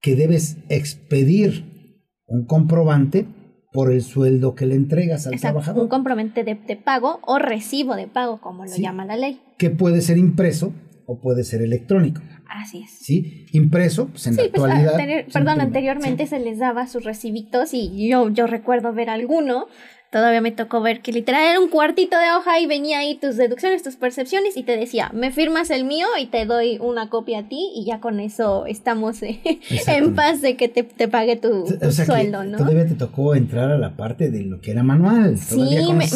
que 0.00 0.14
debes 0.14 0.58
expedir 0.68 1.98
un 2.24 2.46
comprobante 2.46 3.26
por 3.72 3.90
el 3.90 4.02
sueldo 4.02 4.54
que 4.54 4.66
le 4.66 4.76
entregas 4.76 5.26
al 5.26 5.40
trabajador. 5.40 5.82
Un 5.82 5.88
comprobante 5.88 6.44
de, 6.44 6.54
pago 6.76 7.18
o 7.22 7.40
recibo 7.40 7.96
de 7.96 8.06
pago, 8.06 8.40
como 8.40 8.64
lo 8.64 8.76
llama 8.76 9.04
la 9.04 9.16
ley. 9.16 9.40
Que 9.58 9.70
puede 9.70 10.00
ser 10.00 10.16
impreso 10.16 10.72
o 11.06 11.20
puede 11.20 11.42
ser 11.42 11.60
electrónico. 11.60 12.22
Así 12.48 12.82
es. 12.84 12.90
Sí, 13.00 13.46
impreso, 13.50 14.10
pues 14.10 14.28
en 14.28 14.36
la 14.36 14.44
pues, 14.44 14.62
actualidad. 14.62 15.24
perdón, 15.32 15.60
anteriormente 15.60 16.28
se 16.28 16.38
les 16.38 16.60
daba 16.60 16.86
sus 16.86 17.02
recibitos 17.02 17.74
y 17.74 18.08
yo, 18.08 18.28
yo 18.28 18.46
recuerdo 18.46 18.92
ver 18.92 19.10
alguno 19.10 19.66
todavía 20.14 20.40
me 20.40 20.52
tocó 20.52 20.80
ver 20.80 21.00
que 21.00 21.10
literal 21.10 21.42
era 21.42 21.58
un 21.58 21.66
cuartito 21.66 22.16
de 22.16 22.30
hoja 22.30 22.60
y 22.60 22.66
venía 22.66 23.00
ahí 23.00 23.16
tus 23.16 23.36
deducciones, 23.36 23.82
tus 23.82 23.96
percepciones 23.96 24.56
y 24.56 24.62
te 24.62 24.76
decía, 24.76 25.10
me 25.12 25.32
firmas 25.32 25.70
el 25.70 25.84
mío 25.84 26.06
y 26.20 26.26
te 26.26 26.46
doy 26.46 26.78
una 26.80 27.10
copia 27.10 27.40
a 27.40 27.48
ti 27.48 27.72
y 27.74 27.84
ya 27.84 27.98
con 27.98 28.20
eso 28.20 28.64
estamos 28.66 29.20
eh, 29.24 29.40
en 29.88 30.14
paz 30.14 30.40
de 30.40 30.56
que 30.56 30.68
te, 30.68 30.84
te 30.84 31.08
pague 31.08 31.34
tu, 31.34 31.66
sueldo, 31.90 32.44
¿no? 32.44 32.58
Todavía 32.58 32.86
te 32.86 32.94
tocó 32.94 33.34
entrar 33.34 33.72
a 33.72 33.76
la 33.76 33.96
parte 33.96 34.30
de 34.30 34.44
lo 34.44 34.60
que 34.60 34.70
era 34.70 34.84
manual. 34.84 35.36
Sí, 35.36 35.92
me, 35.92 36.06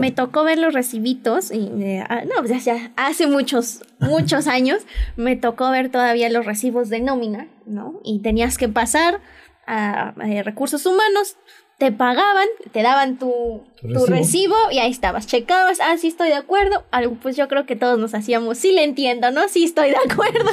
me, 0.00 0.10
tocó 0.10 0.42
ver 0.42 0.58
los 0.58 0.74
recibitos 0.74 1.52
y 1.52 1.70
eh, 1.80 2.04
ah, 2.08 2.22
no, 2.24 2.44
ya, 2.46 2.58
ya 2.58 2.90
hace 2.96 3.28
muchos, 3.28 3.84
muchos 4.00 4.46
años 4.48 4.82
me 5.14 5.36
tocó 5.36 5.70
ver 5.70 5.88
todavía 5.92 6.28
los 6.30 6.46
recibos 6.46 6.88
de 6.88 6.98
nómina, 6.98 7.46
¿no? 7.64 8.00
Y 8.02 8.18
tenías 8.22 8.58
que 8.58 8.68
pasar 8.68 9.20
a, 9.68 10.08
a 10.08 10.42
recursos 10.42 10.84
humanos 10.84 11.36
te 11.78 11.92
pagaban, 11.92 12.46
te 12.72 12.82
daban 12.82 13.18
tu, 13.18 13.62
recibo? 14.08 14.54
y 14.72 14.78
ahí 14.78 14.90
estabas, 14.90 15.26
checabas, 15.26 15.78
ah, 15.80 15.96
sí 15.98 16.08
estoy 16.08 16.28
de 16.28 16.34
acuerdo, 16.34 16.84
algo, 16.90 17.18
pues 17.20 17.36
yo 17.36 17.48
creo 17.48 17.66
que 17.66 17.76
todos 17.76 17.98
nos 17.98 18.14
hacíamos, 18.14 18.56
sí 18.56 18.72
le 18.72 18.82
entiendo, 18.82 19.30
¿no? 19.30 19.46
Sí 19.48 19.64
estoy 19.64 19.90
de 19.90 19.96
acuerdo. 20.10 20.50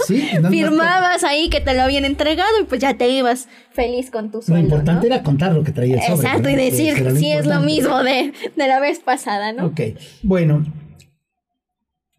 Firmabas 0.50 1.24
ahí 1.24 1.50
que 1.50 1.62
te 1.62 1.74
lo 1.76 1.84
habían 1.84 2.04
entregado 2.04 2.52
y 2.62 2.66
pues 2.66 2.82
ya 2.82 2.98
te 2.98 3.08
ibas 3.08 3.48
feliz 3.72 4.12
con 4.12 4.32
tu 4.32 4.42
sueldo. 4.42 4.56
Lo 4.56 4.64
importante 4.64 5.08
era 5.08 5.24
contar 5.24 5.54
lo 5.54 5.64
que 5.64 5.72
traía 5.72 5.96
el 5.96 6.02
sobre. 6.02 6.28
Exacto, 6.28 6.50
y 6.50 6.56
decir, 6.56 7.16
sí 7.18 7.32
es 7.32 7.46
lo 7.46 7.62
mismo 7.62 8.04
de, 8.04 8.34
la 8.58 8.80
vez 8.82 9.00
pasada, 9.00 9.54
¿no? 9.54 9.68
Ok, 9.68 9.80
bueno, 10.24 10.66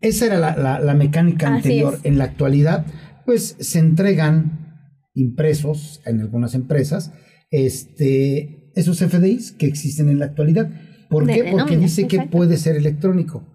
esa 0.01 0.27
era 0.27 0.39
la, 0.39 0.95
mecánica 0.95 1.49
anterior. 1.49 1.99
En 2.05 2.17
la 2.17 2.25
actualidad, 2.25 2.87
pues 3.27 3.57
se 3.61 3.81
entregan 3.81 4.81
impresos 5.13 6.01
en 6.07 6.21
algunas 6.21 6.55
empresas, 6.55 7.13
este 7.51 8.63
esos 8.75 8.99
FDIs 8.99 9.52
que 9.52 9.66
existen 9.66 10.09
en 10.09 10.19
la 10.19 10.26
actualidad. 10.26 10.71
¿Por 11.09 11.26
qué? 11.26 11.49
Porque 11.50 11.76
dice 11.76 12.07
que 12.07 12.23
puede 12.23 12.57
ser 12.57 12.76
electrónico. 12.76 13.47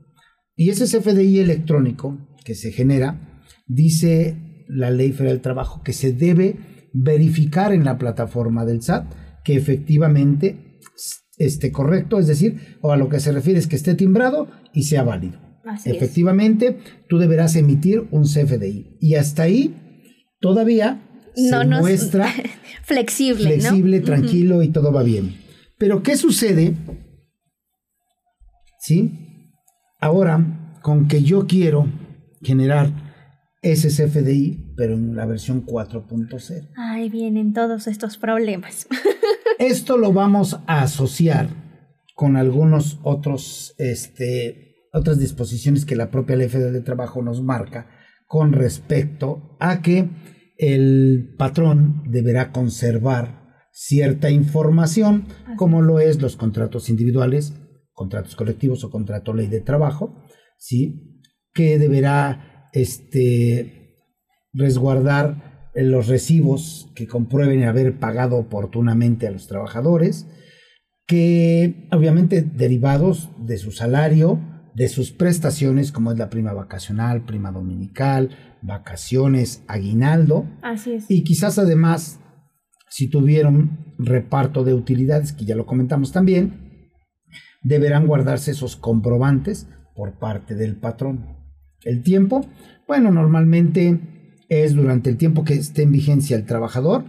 Y 0.55 0.69
ese 0.69 0.88
FDI 0.88 1.39
electrónico 1.39 2.17
que 2.43 2.55
se 2.55 2.71
genera, 2.71 3.43
dice 3.67 4.65
la 4.67 4.91
Ley 4.91 5.11
Federal 5.11 5.35
del 5.35 5.41
Trabajo 5.41 5.81
que 5.83 5.93
se 5.93 6.13
debe 6.13 6.57
verificar 6.93 7.73
en 7.73 7.85
la 7.85 7.97
plataforma 7.97 8.65
del 8.65 8.81
SAT 8.81 9.13
que 9.43 9.55
efectivamente 9.55 10.79
esté 11.38 11.71
correcto, 11.71 12.19
es 12.19 12.27
decir, 12.27 12.77
o 12.81 12.91
a 12.91 12.97
lo 12.97 13.09
que 13.09 13.19
se 13.19 13.31
refiere 13.31 13.59
es 13.59 13.67
que 13.67 13.75
esté 13.75 13.95
timbrado 13.95 14.49
y 14.73 14.83
sea 14.83 15.03
válido. 15.03 15.39
efectivamente, 15.85 16.77
tú 17.07 17.17
deberás 17.17 17.55
emitir 17.55 18.07
un 18.11 18.23
CFDI. 18.23 18.97
Y 18.99 19.15
hasta 19.15 19.43
ahí 19.43 19.75
todavía 20.39 21.08
se 21.36 21.65
muestra 21.65 22.31
flexible, 22.83 23.59
flexible, 23.59 24.00
tranquilo 24.01 24.63
y 24.63 24.69
todo 24.69 24.91
va 24.91 25.03
bien. 25.03 25.36
Pero 25.77 26.03
¿qué 26.03 26.17
sucede? 26.17 26.75
¿Sí? 28.79 29.45
Ahora, 30.00 30.77
con 30.81 31.07
que 31.07 31.24
yo 31.24 31.48
quiero 31.48 31.88
generar 32.41 32.91
ese 33.62 33.89
CFDI, 33.89 34.74
pero 34.77 34.93
en 34.93 35.15
la 35.15 35.25
versión 35.25 35.65
4.0. 35.65 36.69
Ahí 36.77 37.09
vienen 37.09 37.53
todos 37.53 37.88
estos 37.88 38.17
problemas. 38.17 38.88
Esto 39.59 39.98
lo 39.98 40.13
vamos 40.13 40.59
a 40.67 40.81
asociar 40.81 41.50
con 42.15 42.38
algunos 42.38 43.00
otros, 43.03 43.75
este, 43.77 44.75
otras 44.93 45.19
disposiciones 45.19 45.86
que 45.86 45.95
la 45.95 46.12
propia 46.12 46.38
Ley 46.38 46.50
Federal 46.50 46.74
de 46.74 46.81
Trabajo 46.81 47.21
nos 47.21 47.41
marca 47.41 47.88
con 48.27 48.53
respecto 48.53 49.57
a 49.59 49.81
que 49.81 50.09
el 50.59 51.35
patrón 51.37 52.03
deberá 52.05 52.51
conservar 52.51 53.39
cierta 53.71 54.29
información, 54.29 55.27
como 55.55 55.81
lo 55.81 55.99
es 55.99 56.21
los 56.21 56.35
contratos 56.35 56.89
individuales, 56.89 57.53
contratos 57.93 58.35
colectivos 58.35 58.83
o 58.83 58.91
contrato 58.91 59.33
ley 59.33 59.47
de 59.47 59.61
trabajo, 59.61 60.25
¿sí? 60.57 61.23
que 61.53 61.79
deberá 61.79 62.69
este, 62.73 63.95
resguardar 64.53 65.71
los 65.75 66.07
recibos 66.07 66.91
que 66.93 67.07
comprueben 67.07 67.63
haber 67.63 67.97
pagado 67.97 68.35
oportunamente 68.35 69.27
a 69.27 69.31
los 69.31 69.47
trabajadores, 69.47 70.27
que 71.07 71.87
obviamente 71.91 72.41
derivados 72.41 73.29
de 73.39 73.57
su 73.57 73.71
salario, 73.71 74.41
de 74.79 74.88
sus 74.88 75.12
prestaciones, 75.12 75.91
como 75.91 76.09
es 76.13 76.17
la 76.17 76.29
prima 76.29 76.53
vacacional, 76.53 77.25
prima 77.25 77.51
dominical, 77.51 78.29
vacaciones, 78.62 79.62
aguinaldo. 79.67 80.45
Así 80.62 80.93
es. 80.93 81.05
Y 81.09 81.25
quizás 81.25 81.59
además, 81.59 82.21
si 82.89 83.09
tuvieron 83.09 83.93
reparto 83.98 84.63
de 84.63 84.74
utilidades, 84.74 85.33
que 85.33 85.43
ya 85.43 85.57
lo 85.57 85.65
comentamos 85.65 86.13
también, 86.13 86.88
deberán 87.62 88.07
guardarse 88.07 88.51
esos 88.51 88.77
comprobantes 88.77 89.67
por 89.98 90.17
parte 90.17 90.55
del 90.55 90.77
patrón. 90.77 91.25
El 91.83 92.01
tiempo, 92.01 92.45
bueno, 92.88 93.12
normalmente 93.12 94.38
es 94.48 94.75
durante 94.75 95.09
el 95.09 95.17
tiempo 95.17 95.43
que 95.43 95.55
esté 95.55 95.81
en 95.81 95.91
vigencia 95.91 96.38
el 96.38 96.45
trabajador 96.45 97.03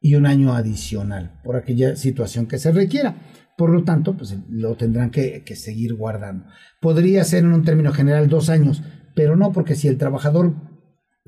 y 0.00 0.14
un 0.14 0.24
año 0.24 0.54
adicional 0.54 1.38
por 1.44 1.56
aquella 1.56 1.96
situación 1.96 2.46
que 2.46 2.58
se 2.58 2.72
requiera. 2.72 3.16
Por 3.60 3.68
lo 3.68 3.84
tanto, 3.84 4.16
pues 4.16 4.34
lo 4.48 4.74
tendrán 4.74 5.10
que, 5.10 5.44
seguir 5.54 5.92
guardando. 5.92 6.46
Podría 6.80 7.22
ser 7.24 7.44
en 7.44 7.52
un 7.52 7.62
término 7.62 7.92
general 7.92 8.26
dos 8.26 8.48
años, 8.48 8.82
pero 9.14 9.36
no 9.36 9.52
porque 9.52 9.74
si 9.74 9.86
el 9.86 9.98
trabajador 9.98 10.54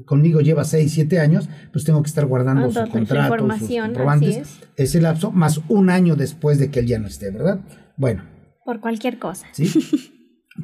conmigo 0.07 0.41
lleva 0.41 0.65
seis, 0.65 0.93
siete 0.93 1.21
años, 1.21 1.51
pues 1.75 1.85
tengo 1.85 2.03
que 2.03 2.09
estar 2.09 2.25
guardando 2.25 2.71
su 2.71 2.89
contrato, 2.89 3.37
sus 3.59 3.69
comprobantes, 3.69 4.37
es. 4.39 4.61
ese 4.77 5.03
lapso, 5.03 5.31
más 5.31 5.61
un 5.69 5.91
año 5.91 6.17
después 6.17 6.59
de 6.59 6.71
que 6.71 6.81
él 6.81 6.87
ya 6.87 6.99
no 6.99 7.07
esté, 7.07 7.31
¿verdad? 7.31 7.61
Bueno. 7.99 8.25
Por 8.65 8.81
cualquier 8.81 9.19
cosa. 9.19 9.47
¿sí? 9.53 9.71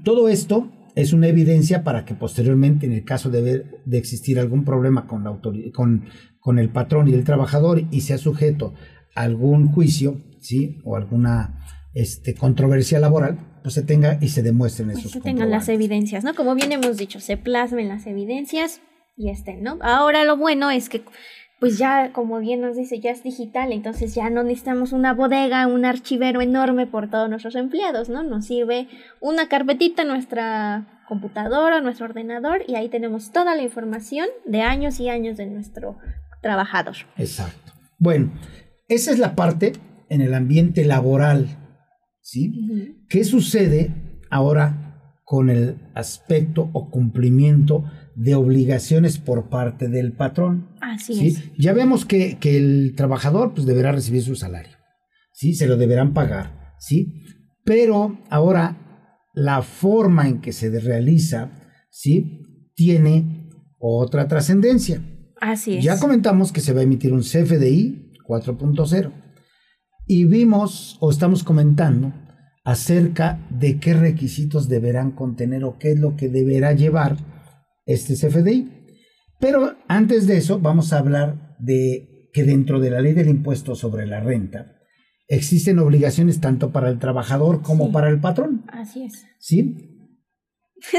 Todo 0.05 0.31
esto 0.31 0.73
es 0.95 1.13
una 1.13 1.27
evidencia 1.27 1.85
para 1.85 2.07
que 2.07 2.15
posteriormente, 2.15 2.87
en 2.87 2.93
el 2.93 3.05
caso 3.05 3.29
de, 3.29 3.43
ver, 3.43 3.83
de 3.85 3.99
existir 3.99 4.39
algún 4.39 4.65
problema 4.65 5.07
con, 5.07 5.23
la 5.23 5.39
con, 5.75 6.07
con 6.41 6.59
el 6.59 6.71
patrón 6.71 7.09
y 7.09 7.13
el 7.13 7.25
trabajador 7.25 7.83
y 7.91 8.01
sea 8.01 8.17
sujeto 8.17 8.73
a 9.15 9.21
algún 9.25 9.71
juicio, 9.71 10.23
¿sí? 10.41 10.79
O 10.85 10.97
alguna 10.97 11.59
este, 11.95 12.35
controversia 12.35 13.01
laboral, 13.01 13.61
pues 13.63 13.75
se 13.75 13.83
tenga 13.83 14.19
y 14.21 14.29
se 14.29 14.43
demuestren 14.43 14.91
esos 14.91 15.11
Se 15.13 15.21
tengan 15.21 15.51
las 15.51 15.69
evidencias, 15.69 16.25
¿no? 16.25 16.35
Como 16.35 16.55
bien 16.55 16.73
hemos 16.73 16.97
dicho, 16.97 17.21
se 17.21 17.37
plasmen 17.37 17.89
las 17.89 18.07
evidencias 18.07 18.81
y 19.17 19.31
estén, 19.31 19.63
¿no? 19.63 19.79
Ahora 19.81 20.25
lo 20.25 20.37
bueno 20.37 20.71
es 20.71 20.89
que 20.89 21.03
pues 21.61 21.77
ya, 21.77 22.13
como 22.13 22.39
bien 22.39 22.61
nos 22.61 22.77
dice, 22.77 23.01
ya 23.01 23.11
es 23.11 23.25
digital, 23.25 23.73
entonces 23.73 24.15
ya 24.15 24.31
no 24.31 24.45
necesitamos 24.45 24.93
una 24.93 25.13
bodega, 25.13 25.67
un 25.67 25.85
archivero 25.85 26.41
enorme 26.41 26.87
por 26.87 27.11
todos 27.11 27.29
nuestros 27.29 27.57
empleados, 27.57 28.09
¿no? 28.09 28.23
Nos 28.23 28.47
sirve 28.47 28.87
una 29.21 29.49
carpetita 29.49 30.05
nuestra 30.05 31.03
computadora, 31.09 31.81
nuestro 31.81 32.07
ordenador, 32.07 32.63
y 32.69 32.77
ahí 32.77 32.89
tenemos 32.89 33.33
toda 33.33 33.57
la 33.57 33.63
información 33.63 34.29
de 34.47 34.63
años 34.63 35.01
y 35.01 35.09
años 35.09 35.37
de 35.37 35.47
nuestro 35.47 35.99
trabajador. 36.43 36.95
Exacto. 37.17 37.73
Bueno, 37.99 38.33
esa 38.87 39.11
es 39.11 39.19
la 39.19 39.35
parte 39.35 39.73
en 40.09 40.21
el 40.21 40.35
ambiente 40.35 40.85
laboral, 40.85 41.47
¿sí? 42.21 42.53
¿Qué 43.09 43.25
sucede 43.25 44.21
ahora 44.31 45.15
con 45.25 45.51
el 45.51 45.77
aspecto 45.95 46.71
o 46.73 46.91
cumplimiento 46.91 47.85
de 48.15 48.35
obligaciones 48.35 49.19
por 49.19 49.49
parte 49.49 49.89
del 49.89 50.13
patrón? 50.13 50.71
Así 50.81 51.29
es. 51.29 51.53
Ya 51.59 51.73
vemos 51.73 52.05
que, 52.05 52.39
el 52.43 52.95
trabajador 52.97 53.55
pues, 53.55 53.67
deberá 53.67 53.93
recibir 53.93 54.23
su 54.23 54.37
salario, 54.37 54.77
¿sí? 55.33 55.55
Se 55.55 55.67
lo 55.67 55.77
deberán 55.77 56.15
pagar, 56.15 56.75
¿sí? 56.79 57.25
Pero 57.65 58.19
ahora 58.31 59.29
la 59.35 59.63
forma 59.63 60.29
en 60.29 60.41
que 60.41 60.53
se 60.53 60.71
realiza, 60.81 61.51
¿sí? 61.91 62.43
Tiene 62.75 63.49
otra 63.79 64.27
trascendencia. 64.27 65.03
Así 65.41 65.77
es. 65.77 65.85
Ya 65.85 65.99
comentamos 66.01 66.51
que 66.53 66.61
se 66.61 66.73
va 66.73 66.81
a 66.81 66.85
emitir 66.85 67.13
un 67.13 67.21
CFDI 67.21 68.15
4.0 68.27 69.13
y 70.09 70.25
vimos 70.25 70.97
o 71.01 71.11
estamos 71.11 71.45
comentando 71.45 72.13
acerca 72.65 73.47
de 73.51 73.79
qué 73.79 73.95
requisitos 73.95 74.69
deberán 74.69 75.13
contener 75.13 75.65
o 75.65 75.79
qué 75.79 75.93
es 75.93 76.01
lo 76.01 76.17
que 76.17 76.29
deberá 76.29 76.73
llevar 76.73 77.17
este 77.87 78.15
CFDI. 78.15 78.73
Pero 79.39 79.77
antes 79.87 80.27
de 80.27 80.39
eso 80.39 80.59
vamos 80.59 80.93
a 80.93 80.99
hablar 80.99 81.57
de 81.61 82.31
que 82.33 82.43
dentro 82.43 82.81
de 82.81 82.91
la 82.91 83.01
ley 83.01 83.13
del 83.13 83.29
impuesto 83.29 83.75
sobre 83.75 84.07
la 84.07 84.21
renta 84.21 84.79
existen 85.29 85.79
obligaciones 85.79 86.41
tanto 86.41 86.73
para 86.73 86.89
el 86.89 86.99
trabajador 86.99 87.63
como 87.63 87.93
para 87.93 88.09
el 88.09 88.19
patrón. 88.19 88.65
Así 88.69 89.05
es. 89.05 89.27
¿Sí? 89.39 89.77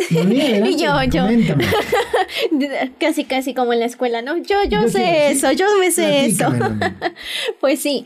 y 0.10 0.78
yo, 0.78 1.04
yo. 1.04 1.26
casi, 3.00 3.24
casi 3.24 3.54
como 3.54 3.74
en 3.74 3.80
la 3.80 3.86
escuela, 3.86 4.22
¿no? 4.22 4.38
Yo, 4.38 4.58
yo, 4.70 4.88
sé 4.90 5.32
eso, 5.32 5.52
yo 5.52 5.66
me 5.80 5.90
sé 5.90 6.26
eso. 6.26 6.52
pues 7.62 7.82
sí, 7.82 8.06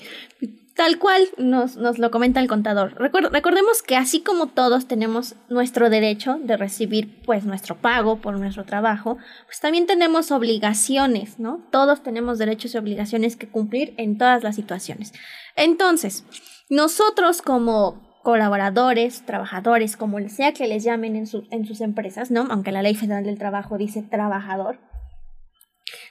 Tal 0.75 0.97
cual 0.97 1.21
nos, 1.37 1.77
nos 1.77 1.99
lo 1.99 2.09
comenta 2.09 2.39
el 2.39 2.47
contador. 2.47 2.95
recordemos 2.97 3.83
que 3.83 3.95
así 3.95 4.21
como 4.21 4.47
todos 4.47 4.87
tenemos 4.87 5.35
nuestro 5.47 5.91
derecho 5.91 6.39
de 6.41 6.57
recibir 6.57 7.21
pues 7.25 7.45
nuestro 7.45 7.75
pago 7.77 8.17
por 8.21 8.39
nuestro 8.39 8.65
trabajo, 8.65 9.17
pues 9.45 9.59
también 9.59 9.85
tenemos 9.85 10.31
obligaciones, 10.31 11.37
¿no? 11.37 11.63
Todos 11.69 12.01
tenemos 12.01 12.39
derechos 12.39 12.73
y 12.73 12.79
obligaciones 12.79 13.35
que 13.35 13.47
cumplir 13.47 13.93
en 13.97 14.17
todas 14.17 14.43
las 14.43 14.55
situaciones. 14.55 15.13
Entonces, 15.55 16.25
nosotros 16.69 17.43
como 17.43 18.01
colaboradores, 18.23 19.25
trabajadores, 19.25 19.95
como 19.95 20.17
sea 20.29 20.53
que 20.53 20.67
les 20.67 20.83
llamen 20.83 21.15
en, 21.15 21.27
en 21.51 21.65
sus 21.65 21.81
empresas, 21.81 22.31
¿no? 22.31 22.47
Aunque 22.49 22.71
la 22.71 22.81
Ley 22.81 22.95
Federal 22.95 23.25
del 23.25 23.37
Trabajo 23.37 23.77
dice 23.77 24.01
trabajador, 24.01 24.79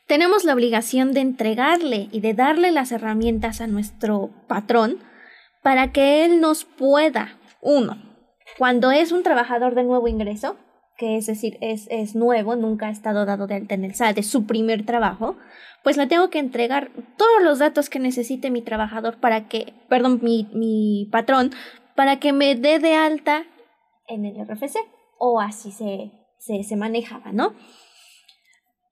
tenemos 0.06 0.44
la 0.44 0.54
obligación 0.54 1.12
de 1.12 1.20
entregarle 1.20 2.08
y 2.12 2.20
de 2.20 2.34
darle 2.34 2.70
las 2.72 2.92
herramientas 2.92 3.60
a 3.60 3.66
nuestro 3.66 4.30
patrón 4.48 4.98
para 5.62 5.92
que 5.92 6.24
él 6.24 6.40
nos 6.40 6.64
pueda, 6.64 7.38
uno, 7.60 7.96
cuando 8.58 8.90
es 8.90 9.12
un 9.12 9.22
trabajador 9.22 9.74
de 9.74 9.84
nuevo 9.84 10.08
ingreso, 10.08 10.56
que 10.96 11.16
es 11.16 11.26
decir, 11.26 11.56
es, 11.60 11.86
es 11.90 12.14
nuevo, 12.14 12.56
nunca 12.56 12.88
ha 12.88 12.90
estado 12.90 13.24
dado 13.24 13.46
de 13.46 13.54
alta 13.54 13.74
en 13.74 13.84
el 13.84 13.94
SAT, 13.94 14.18
es 14.18 14.26
su 14.26 14.46
primer 14.46 14.84
trabajo, 14.84 15.36
pues 15.82 15.96
le 15.96 16.06
tengo 16.06 16.30
que 16.30 16.38
entregar 16.38 16.90
todos 17.16 17.42
los 17.42 17.58
datos 17.58 17.88
que 17.88 17.98
necesite 17.98 18.50
mi 18.50 18.62
trabajador 18.62 19.18
para 19.18 19.48
que, 19.48 19.72
perdón, 19.88 20.20
mi, 20.22 20.48
mi 20.52 21.08
patrón, 21.10 21.50
para 21.96 22.18
que 22.18 22.32
me 22.32 22.54
dé 22.54 22.78
de 22.78 22.94
alta 22.94 23.44
en 24.06 24.24
el 24.24 24.46
RFC, 24.46 24.76
o 25.18 25.40
así 25.40 25.72
se, 25.72 26.12
se, 26.38 26.62
se 26.62 26.76
manejaba, 26.76 27.32
¿no? 27.32 27.54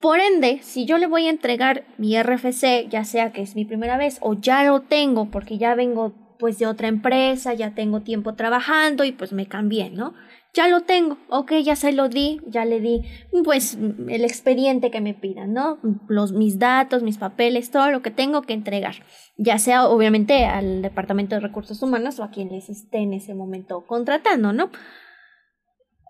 Por 0.01 0.19
ende, 0.19 0.61
si 0.63 0.87
yo 0.87 0.97
le 0.97 1.07
voy 1.07 1.27
a 1.27 1.31
entregar 1.31 1.85
mi 1.99 2.21
RFC, 2.21 2.89
ya 2.89 3.05
sea 3.05 3.33
que 3.33 3.43
es 3.43 3.55
mi 3.55 3.67
primera 3.67 3.99
vez 3.99 4.19
o 4.23 4.33
ya 4.33 4.65
lo 4.65 4.81
tengo 4.81 5.31
porque 5.31 5.59
ya 5.59 5.75
vengo 5.75 6.15
pues 6.39 6.59
de 6.59 6.67
otra 6.67 6.89
empresa, 6.89 7.53
ya 7.53 7.75
tengo 7.75 8.01
tiempo 8.01 8.35
trabajando 8.35 9.05
y 9.05 9.13
pues 9.13 9.35
me 9.35 9.47
cambié, 9.47 9.91
¿no? 9.91 10.15
Ya 10.55 10.69
lo 10.69 10.81
tengo, 10.81 11.19
ok, 11.29 11.53
ya 11.63 11.77
se 11.77 11.93
lo 11.93 12.09
di, 12.09 12.41
ya 12.47 12.65
le 12.65 12.81
di 12.81 13.03
pues 13.45 13.75
el 13.75 14.25
expediente 14.25 14.91
que 14.91 15.03
me 15.03 15.13
pidan, 15.13 15.53
¿no? 15.53 15.79
Los, 16.09 16.33
mis 16.33 16.59
datos, 16.59 17.03
mis 17.03 17.19
papeles, 17.19 17.71
todo 17.71 17.91
lo 17.91 18.01
que 18.01 18.11
tengo 18.11 18.41
que 18.41 18.55
entregar, 18.55 18.95
ya 19.37 19.59
sea 19.59 19.87
obviamente 19.87 20.47
al 20.47 20.81
Departamento 20.81 21.35
de 21.35 21.43
Recursos 21.43 21.83
Humanos 21.83 22.19
o 22.19 22.25
a 22.25 22.31
quien 22.31 22.49
les 22.49 22.71
esté 22.71 22.99
en 22.99 23.13
ese 23.13 23.35
momento 23.35 23.85
contratando, 23.87 24.55
¿no? 24.55 24.71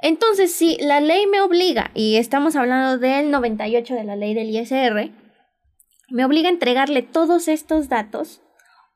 Entonces, 0.02 0.52
si 0.52 0.76
la 0.78 1.00
ley 1.00 1.26
me 1.26 1.40
obliga, 1.40 1.90
y 1.94 2.16
estamos 2.16 2.56
hablando 2.56 2.98
del 2.98 3.30
98 3.30 3.94
de 3.94 4.04
la 4.04 4.16
ley 4.16 4.34
del 4.34 4.50
ISR, 4.50 5.10
me 6.08 6.24
obliga 6.24 6.48
a 6.48 6.52
entregarle 6.52 7.02
todos 7.02 7.48
estos 7.48 7.88
datos, 7.88 8.42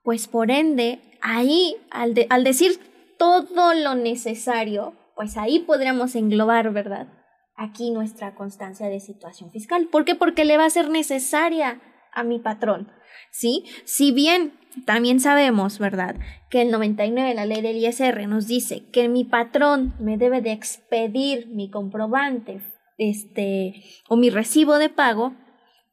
pues 0.02 0.28
por 0.28 0.50
ende, 0.50 1.00
ahí, 1.20 1.76
al, 1.90 2.14
al 2.30 2.44
decir 2.44 2.78
todo 3.18 3.74
lo 3.74 3.94
necesario, 3.94 4.94
pues 5.14 5.36
ahí 5.36 5.60
podríamos 5.60 6.14
englobar, 6.14 6.72
¿verdad? 6.72 7.08
Aquí 7.56 7.90
nuestra 7.90 8.34
constancia 8.34 8.88
de 8.88 9.00
situación 9.00 9.50
fiscal. 9.50 9.88
¿Por 9.88 10.04
qué? 10.04 10.14
Porque 10.14 10.44
le 10.44 10.56
va 10.56 10.64
a 10.64 10.70
ser 10.70 10.88
necesaria 10.90 11.80
a 12.12 12.24
mi 12.24 12.38
patrón, 12.38 12.90
¿sí? 13.30 13.64
Si 13.84 14.12
bien 14.12 14.58
también 14.86 15.20
sabemos, 15.20 15.78
¿verdad?, 15.78 16.16
que 16.50 16.62
el 16.62 16.70
99 16.70 17.28
de 17.28 17.34
la 17.34 17.46
ley 17.46 17.62
del 17.62 17.76
ISR 17.76 18.26
nos 18.26 18.46
dice 18.46 18.84
que 18.90 19.08
mi 19.08 19.24
patrón 19.24 19.94
me 19.98 20.16
debe 20.16 20.40
de 20.40 20.52
expedir 20.52 21.48
mi 21.48 21.70
comprobante 21.70 22.60
este, 22.98 23.82
o 24.08 24.16
mi 24.16 24.30
recibo 24.30 24.78
de 24.78 24.88
pago, 24.88 25.34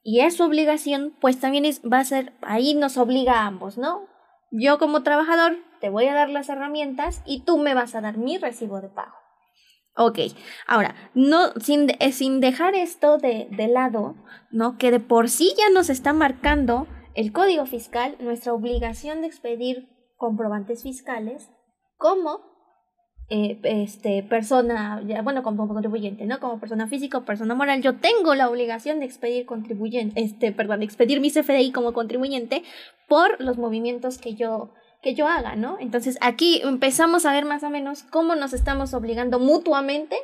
y 0.04 0.22
es 0.22 0.38
su 0.38 0.44
obligación, 0.44 1.16
pues 1.22 1.40
también 1.40 1.66
es, 1.66 1.82
va 1.82 2.00
a 2.00 2.06
ser, 2.06 2.34
ahí 2.42 2.74
nos 2.74 2.98
obliga 2.98 3.42
a 3.42 3.46
ambos, 3.46 3.78
¿no? 3.78 4.08
Yo 4.52 4.80
como 4.80 5.04
trabajador 5.04 5.58
te 5.80 5.90
voy 5.90 6.08
a 6.08 6.14
dar 6.14 6.30
las 6.30 6.50
herramientas 6.50 7.22
y 7.26 7.44
tú 7.44 7.58
me 7.58 7.74
vas 7.74 7.96
a 7.96 8.02
dar 8.02 8.18
mi 8.18 8.38
recibo 8.38 8.82
de 8.82 8.90
pago. 8.90 9.14
Ok, 9.96 10.20
ahora, 10.68 10.96
no, 11.14 11.52
sin, 11.60 11.90
eh, 12.00 12.12
sin 12.12 12.40
dejar 12.40 12.76
esto 12.76 13.18
de, 13.18 13.48
de 13.52 13.68
lado, 13.68 14.16
¿no? 14.50 14.78
Que 14.78 14.90
de 14.90 15.00
por 15.00 15.30
sí 15.30 15.54
ya 15.58 15.70
nos 15.70 15.90
está 15.90 16.14
marcando 16.14 16.88
el 17.15 17.32
Código 17.32 17.65
Fiscal 17.65 18.15
nuestra 18.20 18.53
obligación 18.53 19.22
de 19.22 19.27
expedir 19.27 19.89
comprobantes 20.18 20.84
fiscales 20.84 21.50
como 21.98 22.51
eh, 23.34 23.60
este, 23.63 24.24
persona, 24.24 25.01
bueno, 25.24 25.41
como 25.41 25.68
contribuyente, 25.68 26.25
¿no? 26.25 26.39
Como 26.41 26.60
persona 26.60 26.88
física 26.88 27.20
o 27.20 27.24
persona 27.24 27.56
moral, 27.56 27.82
yo 27.82 27.96
tengo 27.96 28.36
la 28.36 28.50
obligación 28.50 29.00
de 29.00 29.05
expedir 29.05 29.46
contribuyente, 29.46 30.22
este, 30.22 30.51
perdón, 30.51 30.79
de 30.79 30.86
expedir 30.86 31.22
mi 31.22 31.31
CFDI 31.31 31.72
como 31.72 31.94
contribuyente 31.94 32.64
por 33.07 33.40
los 33.40 33.57
movimientos 33.57 34.18
que 34.18 34.36
yo, 34.36 34.74
que 35.01 35.16
yo 35.16 35.27
haga, 35.27 35.55
¿no? 35.55 35.77
Entonces 35.79 36.18
aquí 36.20 36.62
empezamos 36.64 37.25
a 37.25 37.31
ver 37.31 37.46
más 37.46 37.64
o 37.64 37.70
menos 37.70 38.03
cómo 38.03 38.36
nos 38.36 38.51
estamos 38.51 38.94
obligando 38.94 39.40
mutuamente 39.40 40.18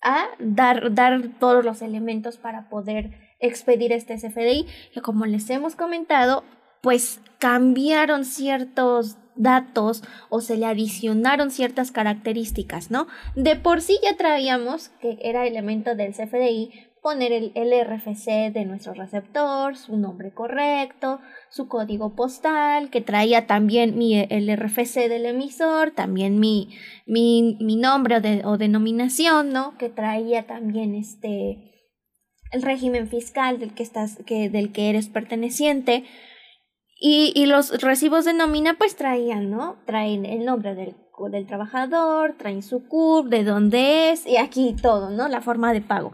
a 0.00 0.28
dar, 0.38 0.94
dar 0.94 1.22
todos 1.40 1.64
los 1.64 1.82
elementos 1.82 2.36
para 2.36 2.68
poder 2.68 3.21
expedir 3.42 3.92
este 3.92 4.16
CFDI, 4.16 4.66
que 4.94 5.02
como 5.02 5.26
les 5.26 5.50
hemos 5.50 5.76
comentado, 5.76 6.44
pues 6.80 7.20
cambiaron 7.38 8.24
ciertos 8.24 9.18
datos 9.34 10.02
o 10.30 10.40
se 10.40 10.56
le 10.56 10.66
adicionaron 10.66 11.50
ciertas 11.50 11.92
características, 11.92 12.90
¿no? 12.90 13.06
De 13.34 13.56
por 13.56 13.80
sí 13.80 13.98
ya 14.02 14.16
traíamos 14.16 14.88
que 15.00 15.18
era 15.22 15.46
elemento 15.46 15.94
del 15.94 16.12
CFDI 16.12 16.92
poner 17.02 17.32
el, 17.32 17.84
RFC 17.84 18.52
de 18.52 18.64
nuestro 18.64 18.94
receptor, 18.94 19.76
su 19.76 19.96
nombre 19.96 20.32
correcto, 20.32 21.18
su 21.50 21.66
código 21.66 22.14
postal, 22.14 22.90
que 22.90 23.00
traía 23.00 23.48
también 23.48 23.98
mi, 23.98 24.20
el 24.20 24.56
RFC 24.56 25.08
del 25.08 25.26
emisor, 25.26 25.90
también 25.90 26.38
mi, 26.38 26.68
mi, 27.04 27.58
mi 27.60 27.74
nombre 27.74 28.42
o, 28.44 28.56
denominación, 28.56 29.52
¿no? 29.52 29.76
Que 29.78 29.88
traía 29.88 30.46
también 30.46 30.94
este 30.94 31.71
el 32.52 32.62
régimen 32.62 33.08
fiscal 33.08 33.58
del 33.58 33.74
que 33.74 33.82
estás, 33.82 34.18
que, 34.24 34.48
del 34.48 34.72
que 34.72 34.90
eres 34.90 35.08
perteneciente. 35.08 36.04
Y, 37.00 37.32
y 37.34 37.46
los 37.46 37.80
recibos 37.82 38.24
de 38.24 38.34
nómina 38.34 38.74
pues 38.74 38.94
traían, 38.94 39.50
¿no? 39.50 39.76
Traen 39.86 40.24
el 40.24 40.44
nombre 40.44 40.74
del, 40.76 40.94
del 41.30 41.46
trabajador, 41.46 42.36
traen 42.38 42.62
su 42.62 42.86
CURP, 42.86 43.28
de 43.28 43.42
dónde 43.42 44.12
es, 44.12 44.26
y 44.26 44.36
aquí 44.36 44.76
todo, 44.80 45.10
¿no? 45.10 45.28
La 45.28 45.40
forma 45.40 45.72
de 45.72 45.80
pago. 45.80 46.12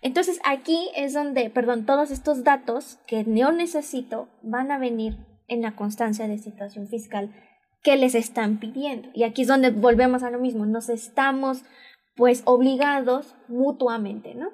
Entonces 0.00 0.40
aquí 0.44 0.88
es 0.94 1.12
donde, 1.12 1.50
perdón, 1.50 1.84
todos 1.84 2.10
estos 2.10 2.44
datos 2.44 2.98
que 3.06 3.24
yo 3.26 3.52
necesito 3.52 4.28
van 4.42 4.70
a 4.70 4.78
venir 4.78 5.18
en 5.48 5.62
la 5.62 5.76
constancia 5.76 6.28
de 6.28 6.38
situación 6.38 6.88
fiscal 6.88 7.34
que 7.82 7.96
les 7.96 8.14
están 8.14 8.58
pidiendo. 8.58 9.08
Y 9.14 9.24
aquí 9.24 9.42
es 9.42 9.48
donde 9.48 9.70
volvemos 9.70 10.22
a 10.22 10.30
lo 10.30 10.38
mismo, 10.38 10.64
nos 10.64 10.88
estamos 10.88 11.62
pues 12.14 12.42
obligados 12.46 13.34
mutuamente, 13.48 14.34
¿no? 14.34 14.48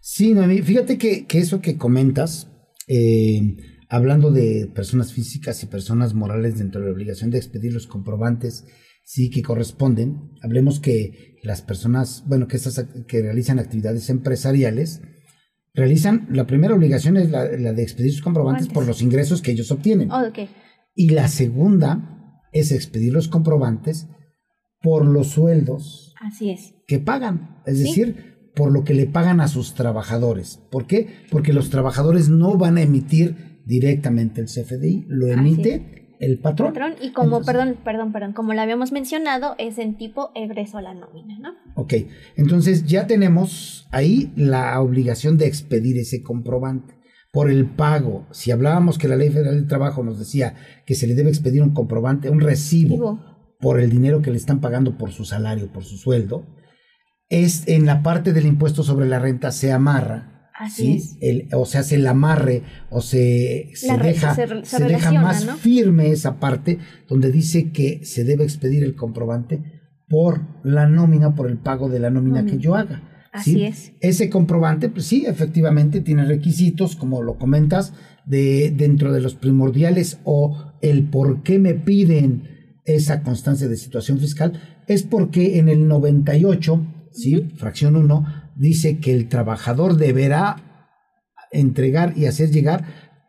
Sí, 0.00 0.32
Noemí, 0.34 0.62
fíjate 0.62 0.98
que, 0.98 1.26
eso 1.30 1.60
que 1.60 1.76
comentas, 1.76 2.48
eh, 2.88 3.56
hablando 3.88 4.30
de 4.30 4.70
personas 4.74 5.12
físicas 5.12 5.62
y 5.62 5.66
personas 5.66 6.14
morales 6.14 6.58
dentro 6.58 6.80
de 6.80 6.86
la 6.86 6.92
obligación 6.92 7.30
de 7.30 7.38
expedir 7.38 7.72
los 7.74 7.86
comprobantes, 7.86 8.64
sí 9.04 9.30
que 9.30 9.42
corresponden. 9.42 10.30
Hablemos 10.42 10.80
que 10.80 11.38
las 11.42 11.62
personas, 11.62 12.24
bueno, 12.26 12.48
que 12.48 12.56
estas 12.56 12.86
que 13.06 13.22
realizan 13.22 13.58
actividades 13.58 14.08
empresariales, 14.08 15.02
realizan, 15.74 16.28
la 16.30 16.46
primera 16.46 16.74
obligación 16.74 17.16
es 17.16 17.30
la, 17.30 17.44
de 17.46 17.82
expedir 17.82 18.12
sus 18.12 18.22
comprobantes 18.22 18.68
por 18.68 18.86
los 18.86 19.02
ingresos 19.02 19.42
que 19.42 19.52
ellos 19.52 19.70
obtienen. 19.70 20.10
Oh, 20.10 20.22
y 20.94 21.10
la 21.10 21.28
segunda 21.28 22.38
es 22.52 22.72
expedir 22.72 23.12
los 23.12 23.28
comprobantes 23.28 24.08
por 24.80 25.04
los 25.04 25.28
sueldos 25.28 26.14
Así 26.20 26.50
es. 26.50 26.74
que 26.86 26.98
pagan. 26.98 27.62
Es 27.66 27.78
decir, 27.78 28.29
por 28.54 28.72
lo 28.72 28.84
que 28.84 28.94
le 28.94 29.06
pagan 29.06 29.40
a 29.40 29.48
sus 29.48 29.74
trabajadores. 29.74 30.60
¿Por 30.70 30.86
qué? 30.86 31.24
Porque 31.30 31.52
los 31.52 31.70
trabajadores 31.70 32.28
no 32.28 32.56
van 32.56 32.78
a 32.78 32.82
emitir 32.82 33.60
directamente 33.64 34.40
el 34.40 34.46
CFDI, 34.46 35.06
lo 35.08 35.28
emite 35.28 36.16
el 36.20 36.38
patrón. 36.38 36.74
Y 37.00 37.12
como, 37.12 37.42
perdón, 37.42 37.76
perdón, 37.84 38.12
perdón, 38.12 38.32
como 38.32 38.52
lo 38.52 38.60
habíamos 38.60 38.92
mencionado, 38.92 39.54
es 39.58 39.78
en 39.78 39.96
tipo 39.96 40.30
egreso 40.34 40.80
la 40.80 40.94
nómina, 40.94 41.38
¿no? 41.38 41.50
Ok, 41.74 41.94
entonces 42.36 42.84
ya 42.84 43.06
tenemos 43.06 43.88
ahí 43.90 44.32
la 44.36 44.80
obligación 44.80 45.38
de 45.38 45.46
expedir 45.46 45.96
ese 45.98 46.22
comprobante 46.22 46.94
por 47.32 47.50
el 47.50 47.66
pago. 47.66 48.26
Si 48.32 48.50
hablábamos 48.50 48.98
que 48.98 49.08
la 49.08 49.16
Ley 49.16 49.30
Federal 49.30 49.54
del 49.54 49.68
Trabajo 49.68 50.02
nos 50.02 50.18
decía 50.18 50.54
que 50.84 50.94
se 50.94 51.06
le 51.06 51.14
debe 51.14 51.30
expedir 51.30 51.62
un 51.62 51.72
comprobante, 51.72 52.28
un 52.28 52.40
recibo 52.40 53.20
por 53.58 53.80
el 53.80 53.90
dinero 53.90 54.20
que 54.20 54.30
le 54.30 54.36
están 54.36 54.60
pagando 54.60 54.98
por 54.98 55.12
su 55.12 55.24
salario, 55.24 55.72
por 55.72 55.84
su 55.84 55.96
sueldo, 55.96 56.46
es 57.30 57.62
en 57.66 57.86
la 57.86 58.02
parte 58.02 58.32
del 58.32 58.44
impuesto 58.44 58.82
sobre 58.82 59.06
la 59.06 59.18
renta 59.18 59.52
se 59.52 59.72
amarra. 59.72 60.50
Así 60.52 60.96
es. 60.96 61.16
El, 61.22 61.48
o 61.54 61.64
se 61.64 61.78
hace 61.78 61.94
el 61.94 62.06
amarre 62.06 62.64
o 62.90 63.00
se, 63.00 63.70
se 63.72 63.96
deja, 63.96 64.34
se, 64.34 64.84
deja 64.84 65.12
más 65.12 65.46
firme 65.60 66.10
esa 66.10 66.38
parte 66.38 66.78
donde 67.08 67.32
dice 67.32 67.70
que 67.70 68.04
se 68.04 68.24
debe 68.24 68.44
expedir 68.44 68.84
el 68.84 68.94
comprobante 68.94 69.62
por 70.06 70.42
la 70.62 70.86
nómina, 70.86 71.34
por 71.34 71.48
el 71.48 71.56
pago 71.56 71.88
de 71.88 72.00
la 72.00 72.10
nómina 72.10 72.44
que 72.44 72.58
yo 72.58 72.74
haga. 72.74 73.28
Así 73.32 73.62
es. 73.62 73.92
Ese 74.00 74.28
comprobante, 74.28 74.88
pues 74.88 75.06
sí, 75.06 75.24
efectivamente 75.24 76.00
tiene 76.00 76.26
requisitos, 76.26 76.96
como 76.96 77.22
lo 77.22 77.38
comentas, 77.38 77.94
de 78.26 78.70
dentro 78.76 79.12
de 79.12 79.20
los 79.20 79.36
primordiales 79.36 80.18
o 80.24 80.74
el 80.82 81.04
por 81.04 81.42
qué 81.42 81.58
me 81.58 81.74
piden 81.74 82.80
esa 82.84 83.22
constancia 83.22 83.68
de 83.68 83.76
situación 83.76 84.18
fiscal, 84.18 84.60
es 84.88 85.04
porque 85.04 85.58
en 85.58 85.68
el 85.68 85.86
98 85.86 86.99
¿sí? 87.12 87.50
Fracción 87.56 87.96
1 87.96 88.50
dice 88.56 88.98
que 88.98 89.14
el 89.14 89.28
trabajador 89.28 89.96
deberá 89.96 90.86
entregar 91.52 92.14
y 92.16 92.26
hacer 92.26 92.50
llegar 92.50 92.84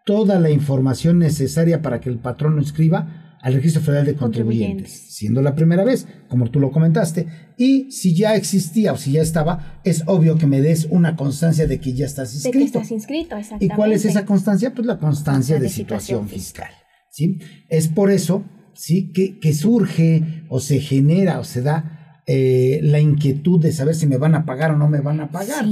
toda 0.06 0.40
la 0.40 0.50
información 0.50 1.20
necesaria 1.20 1.82
para 1.82 2.00
que 2.00 2.10
el 2.10 2.20
patrón 2.20 2.56
lo 2.56 2.62
inscriba 2.62 3.38
al 3.42 3.56
Registro 3.56 3.82
Federal 3.82 4.06
de 4.06 4.16
Contribuyentes, 4.16 4.92
siendo 4.92 5.42
la 5.42 5.56
primera 5.56 5.84
vez, 5.84 6.08
como 6.28 6.52
tú 6.52 6.60
lo 6.60 6.72
comentaste, 6.72 7.26
y 7.58 7.92
si 7.92 8.16
ya 8.16 8.36
existía 8.36 8.94
o 8.94 8.98
si 8.98 9.14
ya 9.14 9.24
estaba, 9.24 9.82
es 9.84 10.04
obvio 10.06 10.38
que 10.38 10.46
me 10.46 10.62
des 10.62 10.88
una 10.92 11.16
constancia 11.16 11.66
de 11.66 11.80
que 11.80 11.94
ya 11.94 12.06
estás 12.06 12.36
inscrito. 12.36 12.58
De 12.58 12.60
que 12.60 12.66
estás 12.66 12.92
inscrito, 12.92 13.36
exactamente. 13.36 13.74
¿Y 13.74 13.76
cuál 13.76 13.94
es 13.94 14.06
esa 14.06 14.26
constancia? 14.26 14.74
Pues 14.76 14.86
la 14.86 15.00
constancia 15.00 15.60
de, 15.60 15.70
situación, 15.70 16.30
fiscal, 16.30 16.70
¿sí? 17.10 17.40
Es 17.68 17.88
por 17.88 18.12
eso, 18.12 18.46
¿sí? 18.76 19.12
Que, 19.12 19.40
que 19.40 19.54
surge 19.54 20.44
o 20.50 20.60
se 20.60 20.80
genera 20.80 21.40
o 21.40 21.44
se 21.44 21.64
da 21.64 22.01
eh, 22.34 22.80
la 22.82 23.02
inquietud 23.02 23.60
de 23.60 23.74
saber 23.74 23.94
si 23.94 24.08
me 24.08 24.16
van 24.16 24.36
a 24.36 24.46
pagar 24.46 24.72
o 24.72 24.78
no 24.78 24.88
me 24.88 25.02
van 25.02 25.20
a 25.20 25.32
pagar. 25.32 25.66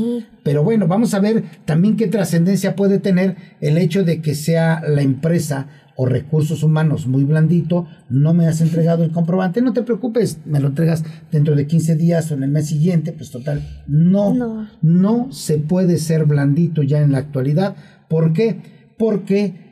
Pero 0.44 0.62
bueno, 0.62 0.88
vamos 0.88 1.14
a 1.14 1.20
ver 1.20 1.46
también 1.64 1.96
qué 1.96 2.08
trascendencia 2.08 2.76
puede 2.76 3.00
tener 3.00 3.38
el 3.62 3.78
hecho 3.78 4.04
de 4.04 4.22
que 4.22 4.36
sea 4.36 4.82
la 4.86 5.02
empresa 5.02 5.68
o 5.96 6.06
recursos 6.06 6.62
humanos 6.62 7.08
muy 7.08 7.24
blandito, 7.24 7.88
no 8.10 8.34
me 8.34 8.46
has 8.46 8.60
entregado 8.60 9.06
el 9.06 9.12
comprobante, 9.12 9.62
no 9.62 9.72
te 9.72 9.84
preocupes, 9.84 10.40
me 10.44 10.60
lo 10.60 10.68
entregas 10.68 11.06
dentro 11.32 11.56
de 11.56 11.66
15 11.66 11.96
días 11.96 12.30
o 12.30 12.34
en 12.34 12.44
el 12.44 12.50
mes 12.50 12.68
siguiente, 12.68 13.14
pues 13.14 13.32
total, 13.32 13.64
no, 13.88 14.34
no, 14.34 14.68
no 14.82 15.32
se 15.32 15.60
puede 15.60 15.98
ser 15.98 16.26
blandito 16.26 16.84
ya 16.84 17.00
en 17.00 17.14
la 17.14 17.20
actualidad. 17.20 17.78
¿Por 18.10 18.34
qué? 18.34 18.90
Porque 18.98 19.69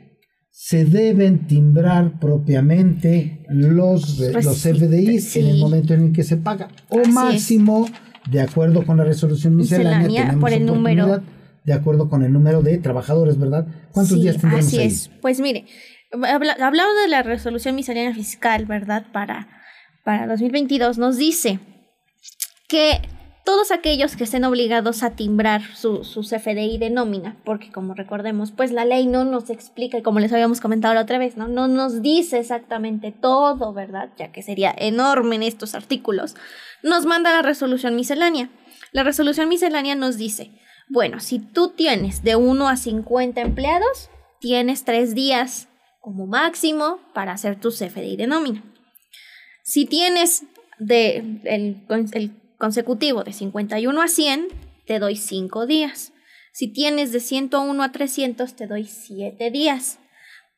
se 0.60 0.84
deben 0.84 1.46
timbrar 1.46 2.18
propiamente 2.18 3.44
los, 3.48 4.18
los 4.18 4.60
FDIs 4.60 5.36
en 5.36 5.46
el 5.46 5.58
momento 5.58 5.94
en 5.94 6.06
el 6.06 6.12
que 6.12 6.24
se 6.24 6.36
paga. 6.36 6.66
O 6.88 7.06
máximo, 7.06 7.86
de 8.28 8.40
acuerdo 8.40 8.84
con 8.84 8.96
la 8.96 9.04
resolución 9.04 9.54
miscelánea, 9.54 10.36
por 10.40 10.52
el 10.52 10.66
número. 10.66 11.22
De 11.62 11.72
acuerdo 11.72 12.10
con 12.10 12.24
el 12.24 12.32
número 12.32 12.60
de 12.60 12.76
trabajadores, 12.78 13.38
¿verdad? 13.38 13.68
¿Cuántos 13.92 14.20
días 14.20 14.36
tendremos 14.36 14.66
así 14.66 14.82
es. 14.82 15.12
Pues 15.22 15.38
mire, 15.38 15.64
hablando 16.10 17.02
de 17.02 17.08
la 17.08 17.22
resolución 17.22 17.76
miscelánea 17.76 18.12
fiscal, 18.12 18.66
¿verdad? 18.66 19.06
Para, 19.12 19.46
para 20.04 20.26
2022, 20.26 20.98
nos 20.98 21.18
dice 21.18 21.60
que 22.68 23.00
todos 23.48 23.70
aquellos 23.70 24.14
que 24.14 24.24
estén 24.24 24.44
obligados 24.44 25.02
a 25.02 25.12
timbrar 25.16 25.62
su, 25.74 26.04
su, 26.04 26.20
CFDI 26.20 26.76
de 26.76 26.90
nómina, 26.90 27.38
porque 27.46 27.72
como 27.72 27.94
recordemos, 27.94 28.52
pues 28.52 28.72
la 28.72 28.84
ley 28.84 29.06
no 29.06 29.24
nos 29.24 29.48
explica, 29.48 29.96
y 29.96 30.02
como 30.02 30.20
les 30.20 30.34
habíamos 30.34 30.60
comentado 30.60 30.92
la 30.92 31.00
otra 31.00 31.16
vez, 31.16 31.38
¿no? 31.38 31.48
no 31.48 31.66
nos 31.66 32.02
dice 32.02 32.40
exactamente 32.40 33.10
todo, 33.10 33.72
¿verdad? 33.72 34.10
Ya 34.18 34.32
que 34.32 34.42
sería 34.42 34.74
enorme 34.76 35.36
en 35.36 35.44
estos 35.44 35.74
artículos. 35.74 36.36
Nos 36.82 37.06
manda 37.06 37.32
la 37.32 37.40
resolución 37.40 37.96
miscelánea. 37.96 38.50
La 38.92 39.02
resolución 39.02 39.48
miscelánea 39.48 39.94
nos 39.94 40.18
dice, 40.18 40.50
bueno, 40.90 41.18
si 41.18 41.38
tú 41.38 41.70
tienes 41.70 42.22
de 42.22 42.36
1 42.36 42.68
a 42.68 42.76
50 42.76 43.40
empleados, 43.40 44.10
tienes 44.40 44.84
tres 44.84 45.14
días 45.14 45.68
como 46.02 46.26
máximo 46.26 47.00
para 47.14 47.32
hacer 47.32 47.58
tu 47.58 47.70
CFDI 47.70 48.16
de 48.18 48.26
nómina. 48.26 48.62
Si 49.64 49.86
tienes 49.86 50.44
de 50.78 51.40
el, 51.44 51.86
el 52.12 52.47
consecutivo 52.58 53.24
de 53.24 53.32
51 53.32 54.02
a 54.02 54.08
100, 54.08 54.48
te 54.86 54.98
doy 54.98 55.16
5 55.16 55.66
días. 55.66 56.12
Si 56.52 56.72
tienes 56.72 57.12
de 57.12 57.20
101 57.20 57.82
a 57.82 57.92
300, 57.92 58.54
te 58.54 58.66
doy 58.66 58.84
7 58.84 59.50
días. 59.50 60.00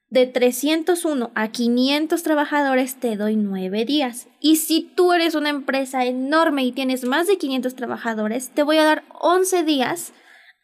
De 0.09 0.27
301 0.27 1.31
a 1.35 1.49
500 1.49 2.23
trabajadores, 2.23 2.99
te 2.99 3.17
doy 3.17 3.37
9 3.37 3.85
días. 3.85 4.29
Y 4.41 4.57
si 4.57 4.83
tú 4.83 5.13
eres 5.13 5.35
una 5.35 5.51
empresa 5.51 6.05
enorme 6.05 6.65
y 6.65 6.73
tienes 6.73 7.05
más 7.05 7.29
de 7.29 7.39
500 7.39 7.77
trabajadores, 7.77 8.51
te 8.51 8.63
voy 8.63 8.79
a 8.79 8.85
dar 8.85 9.05
11 9.21 9.63
días 9.63 10.13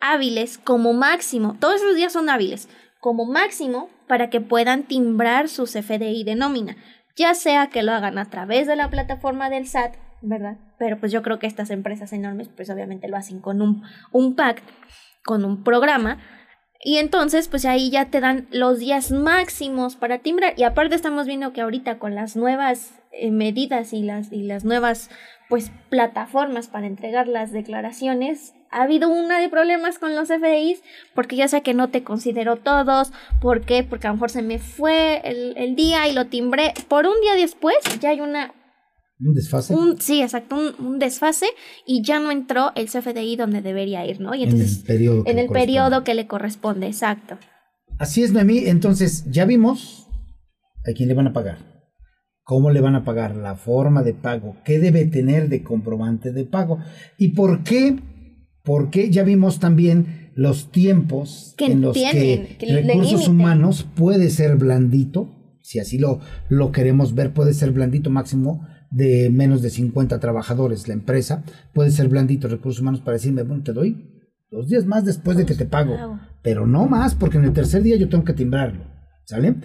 hábiles 0.01 0.59
como 0.59 0.94
máximo. 0.94 1.57
Todos 1.61 1.77
esos 1.77 1.94
días 1.94 2.12
son 2.12 2.29
hábiles 2.29 2.68
como 3.01 3.25
máximo 3.27 3.90
para 4.09 4.31
que 4.31 4.40
puedan 4.40 4.85
timbrar 4.85 5.49
su 5.49 5.64
CFDI 5.64 6.25
de 6.25 6.35
nómina, 6.35 6.77
ya 7.16 7.35
sea 7.35 7.68
que 7.68 7.83
lo 7.83 7.92
hagan 7.92 8.18
a 8.18 8.31
través 8.31 8.66
de 8.66 8.77
la 8.77 8.90
plataforma 8.90 9.49
del 9.51 9.66
SAT 9.68 10.06
¿verdad? 10.22 10.57
Pero 10.79 10.98
pues 10.98 11.12
yo 11.12 11.22
creo 11.22 11.38
que 11.38 11.46
estas 11.46 11.70
empresas 11.70 12.12
enormes 12.12 12.48
pues 12.48 12.70
obviamente 12.70 13.09
lo 13.09 13.16
hacen 13.16 13.40
con 13.40 13.62
un, 13.62 13.83
un 14.12 14.37
con 15.24 15.44
un 15.44 15.62
programa. 15.62 16.18
Y 16.83 16.98
entonces, 16.98 17.48
pues 17.48 17.64
ahí 17.64 17.90
ya 17.90 18.11
te 18.11 18.20
dan 18.20 18.46
los 18.50 18.79
días 18.79 19.11
máximos 19.11 19.96
para 19.96 20.18
timbrar. 20.18 20.55
Y 20.57 20.62
aparte 20.62 20.94
estamos 20.94 21.26
viendo 21.26 21.52
que 21.52 21.62
ahorita 21.62 21.98
con 21.98 22.14
las 22.14 22.37
nuevas 22.37 22.92
eh, 23.12 23.31
medidas 23.31 23.92
y 23.92 24.02
las, 24.02 24.31
y 24.31 24.42
las 24.42 24.64
nuevas, 24.64 25.11
pues, 25.48 25.72
plataformas 25.88 26.68
para 26.68 26.87
entregar 26.87 27.29
las 27.29 27.50
declaraciones, 27.50 28.55
ha 28.70 28.83
habido 28.83 29.09
una 29.09 29.40
de 29.40 29.48
problemas 29.48 29.98
con 29.98 30.14
los 30.14 30.29
FDIs, 30.29 30.83
porque 31.14 31.37
ya 31.37 31.48
sé 31.48 31.62
que 31.62 31.72
no 31.74 31.88
te 31.88 32.05
considero 32.05 32.57
todos, 32.57 33.12
¿por 33.40 33.62
qué? 33.62 33.83
Porque 33.83 34.07
a 34.07 34.11
lo 34.11 34.16
mejor 34.16 34.31
se 34.31 34.42
me 34.42 34.59
fue 34.59 35.22
el, 35.24 35.57
el 35.57 35.76
día 35.76 36.07
y 36.09 36.12
lo 36.12 36.26
timbré. 36.26 36.74
Por 36.88 37.07
un 37.07 37.20
día 37.20 37.35
después 37.35 37.76
ya 38.00 38.11
hay 38.11 38.20
una 38.20 38.52
¿Un 39.18 39.35
desfase? 39.35 39.74
sí, 39.98 40.20
exacto, 40.20 40.57
un, 40.79 40.98
desfase 40.98 41.46
y 41.87 42.02
ya 42.02 42.20
no 42.20 42.31
entró 42.31 42.72
el 42.74 42.87
CFDI 42.87 43.37
donde 43.37 43.62
debería 43.62 44.07
ir, 44.07 44.20
¿no? 44.20 44.35
Y 44.35 44.42
entonces, 44.42 44.76
en 44.76 44.81
el 44.81 44.87
periodo 44.87 45.24
que, 45.24 45.31
en 45.31 45.38
el 45.38 45.48
periodo 45.48 46.05
que 46.05 46.14
le 46.14 46.26
corresponde, 46.26 46.87
exacto. 46.87 47.38
Así 47.98 48.22
es, 48.22 48.33
Noemí. 48.33 48.59
Entonces, 48.66 49.24
ya 49.31 49.46
vimos 49.46 50.07
a 50.87 50.92
quién 50.92 51.09
le 51.09 51.14
van 51.14 51.29
a 51.29 51.33
pagar, 51.33 51.59
cómo 52.42 52.70
le 52.70 52.83
van 52.83 52.94
a 52.94 53.05
pagar, 53.05 53.35
la 53.37 53.57
forma 53.57 54.02
de 54.02 54.12
pago, 54.12 54.57
qué 54.64 54.79
debe 54.79 55.07
tener 55.07 55.48
de 55.48 55.62
comprobante 55.62 56.33
de 56.33 56.44
pago 56.44 56.79
y 57.16 57.29
por 57.29 57.62
qué, 57.64 57.98
porque 58.62 59.11
ya 59.11 59.22
vimos 59.22 59.61
también 59.61 60.31
los 60.35 60.70
tiempos 60.70 61.55
en 61.59 61.81
los 61.81 61.96
que, 61.96 62.59
recursos 62.61 63.29
humanos 63.29 63.87
puede 63.94 64.29
ser 64.29 64.57
blandito, 64.57 65.59
si 65.62 65.79
así 65.79 65.98
lo, 65.98 66.20
lo 66.50 66.70
queremos 66.70 67.14
ver, 67.14 67.33
puede 67.33 67.55
ser 67.55 67.72
blandito 67.72 68.11
máximo 68.11 68.66
de 68.90 69.31
menos 69.31 69.62
de 69.62 69.70
50 69.70 70.20
trabajadores 70.20 70.88
la 70.88 70.94
empresa, 70.94 71.44
puede 71.72 71.90
ser 71.90 72.09
blandito 72.09 72.49
recursos 72.49 72.81
humanos 72.81 73.01
para 73.01 73.16
decirme, 73.16 73.42
bueno, 73.42 73.62
te 73.62 73.72
doy 73.72 74.25
dos 74.51 74.68
días 74.68 74.87
más 74.87 75.05
después 75.05 75.37
de 75.37 75.46
que 75.46 75.55
te 75.55 75.66
pago, 75.66 76.18
pero 76.42 76.66
no 76.66 76.87
más, 76.87 77.14
porque 77.14 77.38
en 77.38 77.44
el 77.44 77.53
tercer 77.53 77.83
día 77.83 77.96
yo 77.96 78.09
tengo 78.09 78.25
que 78.25 78.33
timbrarlo, 78.33 78.85
¿sale? 79.25 79.57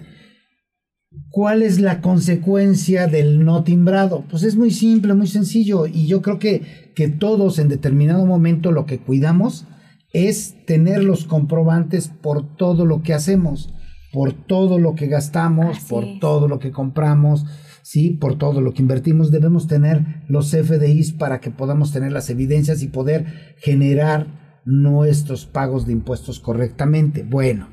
¿Cuál 1.28 1.62
es 1.62 1.78
la 1.78 2.00
consecuencia 2.00 3.06
del 3.06 3.44
no 3.44 3.64
timbrado? 3.64 4.24
Pues 4.30 4.42
es 4.42 4.56
muy 4.56 4.70
simple, 4.70 5.14
muy 5.14 5.26
sencillo, 5.26 5.86
y 5.86 6.06
yo 6.06 6.22
creo 6.22 6.38
que, 6.38 6.92
que 6.94 7.08
todos 7.08 7.58
en 7.58 7.68
determinado 7.68 8.26
momento 8.26 8.72
lo 8.72 8.86
que 8.86 8.98
cuidamos 8.98 9.66
es 10.12 10.64
tener 10.66 11.04
los 11.04 11.24
comprobantes 11.24 12.08
por 12.08 12.56
todo 12.56 12.86
lo 12.86 13.02
que 13.02 13.14
hacemos, 13.14 13.72
por 14.12 14.32
todo 14.32 14.78
lo 14.78 14.94
que 14.94 15.06
gastamos, 15.06 15.80
por 15.80 16.04
todo 16.20 16.48
lo 16.48 16.58
que 16.58 16.70
compramos, 16.70 17.46
¿sí? 17.82 18.10
Por 18.10 18.38
todo 18.38 18.60
lo 18.60 18.72
que 18.72 18.82
invertimos, 18.82 19.30
debemos 19.30 19.66
tener 19.66 20.22
los 20.28 20.50
FDIs 20.50 21.12
para 21.12 21.40
que 21.40 21.50
podamos 21.50 21.92
tener 21.92 22.12
las 22.12 22.30
evidencias 22.30 22.82
y 22.82 22.88
poder 22.88 23.54
generar 23.58 24.62
nuestros 24.64 25.46
pagos 25.46 25.86
de 25.86 25.92
impuestos 25.92 26.40
correctamente. 26.40 27.22
Bueno, 27.22 27.68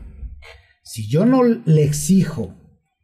si 0.84 1.08
yo 1.08 1.26
no 1.26 1.44
le 1.44 1.84
exijo 1.84 2.56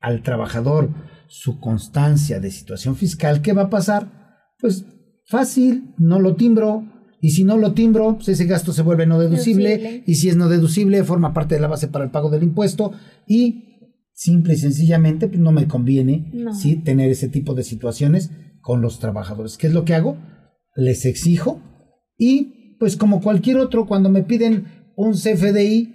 al 0.01 0.23
trabajador 0.23 0.89
su 1.27 1.59
constancia 1.59 2.39
de 2.39 2.51
situación 2.51 2.95
fiscal, 2.95 3.41
¿qué 3.41 3.53
va 3.53 3.63
a 3.63 3.69
pasar? 3.69 4.11
Pues 4.59 4.85
fácil, 5.25 5.93
no 5.97 6.19
lo 6.19 6.35
timbro, 6.35 6.83
y 7.21 7.31
si 7.31 7.43
no 7.43 7.57
lo 7.57 7.73
timbro, 7.73 8.15
pues 8.15 8.29
ese 8.29 8.45
gasto 8.45 8.71
se 8.71 8.83
vuelve 8.83 9.07
no 9.07 9.19
deducible, 9.19 10.03
y 10.05 10.15
si 10.15 10.29
es 10.29 10.35
no 10.35 10.47
deducible, 10.47 11.03
forma 11.03 11.33
parte 11.33 11.55
de 11.55 11.61
la 11.61 11.67
base 11.67 11.87
para 11.87 12.05
el 12.05 12.11
pago 12.11 12.29
del 12.29 12.43
impuesto 12.43 12.91
y 13.27 13.74
simple 14.15 14.54
y 14.54 14.58
sencillamente 14.58 15.28
pues 15.28 15.39
no 15.39 15.51
me 15.51 15.67
conviene 15.67 16.32
¿sí? 16.54 16.78
tener 16.78 17.12
ese 17.12 17.28
tipo 17.28 17.54
de 17.54 17.63
situaciones 17.63 18.32
con 18.62 18.82
los 18.82 18.99
trabajadores. 18.99 19.58
¿Qué 19.58 19.67
es 19.67 19.73
lo 19.73 19.86
que 19.86 19.93
hago? 19.93 20.17
Les 20.75 21.06
exijo 21.06 21.62
y 22.17 22.78
pues 22.80 22.97
como 22.97 23.21
cualquier 23.21 23.58
otro, 23.58 23.86
cuando 23.86 24.10
me 24.10 24.23
piden 24.23 24.65
un 24.95 25.13
CFDI, 25.13 25.93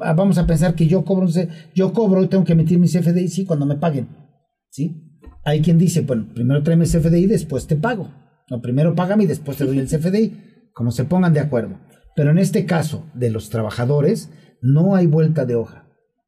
ah, 0.00 0.14
vamos 0.14 0.38
a 0.38 0.46
pensar 0.46 0.74
que 0.74 0.86
yo 0.86 1.04
cobro, 1.04 1.28
yo 1.74 1.92
cobro 1.92 2.22
y 2.22 2.28
tengo 2.28 2.44
que 2.44 2.52
emitir 2.52 2.78
mi 2.78 2.88
CFDI, 2.88 3.28
sí, 3.28 3.44
cuando 3.44 3.66
me 3.66 3.76
paguen. 3.76 4.08
¿sí? 4.70 5.20
Hay 5.44 5.60
quien 5.60 5.78
dice, 5.78 6.02
bueno, 6.02 6.32
primero 6.34 6.62
tráeme 6.62 6.84
el 6.84 6.90
CFDI, 6.90 7.26
después 7.26 7.66
te 7.66 7.76
pago. 7.76 8.12
No, 8.50 8.60
primero 8.60 8.94
págame 8.94 9.24
y 9.24 9.28
después 9.28 9.56
te 9.56 9.64
doy 9.64 9.78
el 9.78 9.88
CFDI, 9.88 10.70
como 10.72 10.90
se 10.90 11.04
pongan 11.04 11.32
de 11.32 11.40
acuerdo. 11.40 11.80
Pero 12.14 12.30
en 12.30 12.38
este 12.38 12.66
caso 12.66 13.06
de 13.14 13.30
los 13.30 13.50
trabajadores, 13.50 14.30
no 14.60 14.94
hay 14.94 15.06
vuelta 15.06 15.44
de 15.44 15.54
hoja 15.54 15.81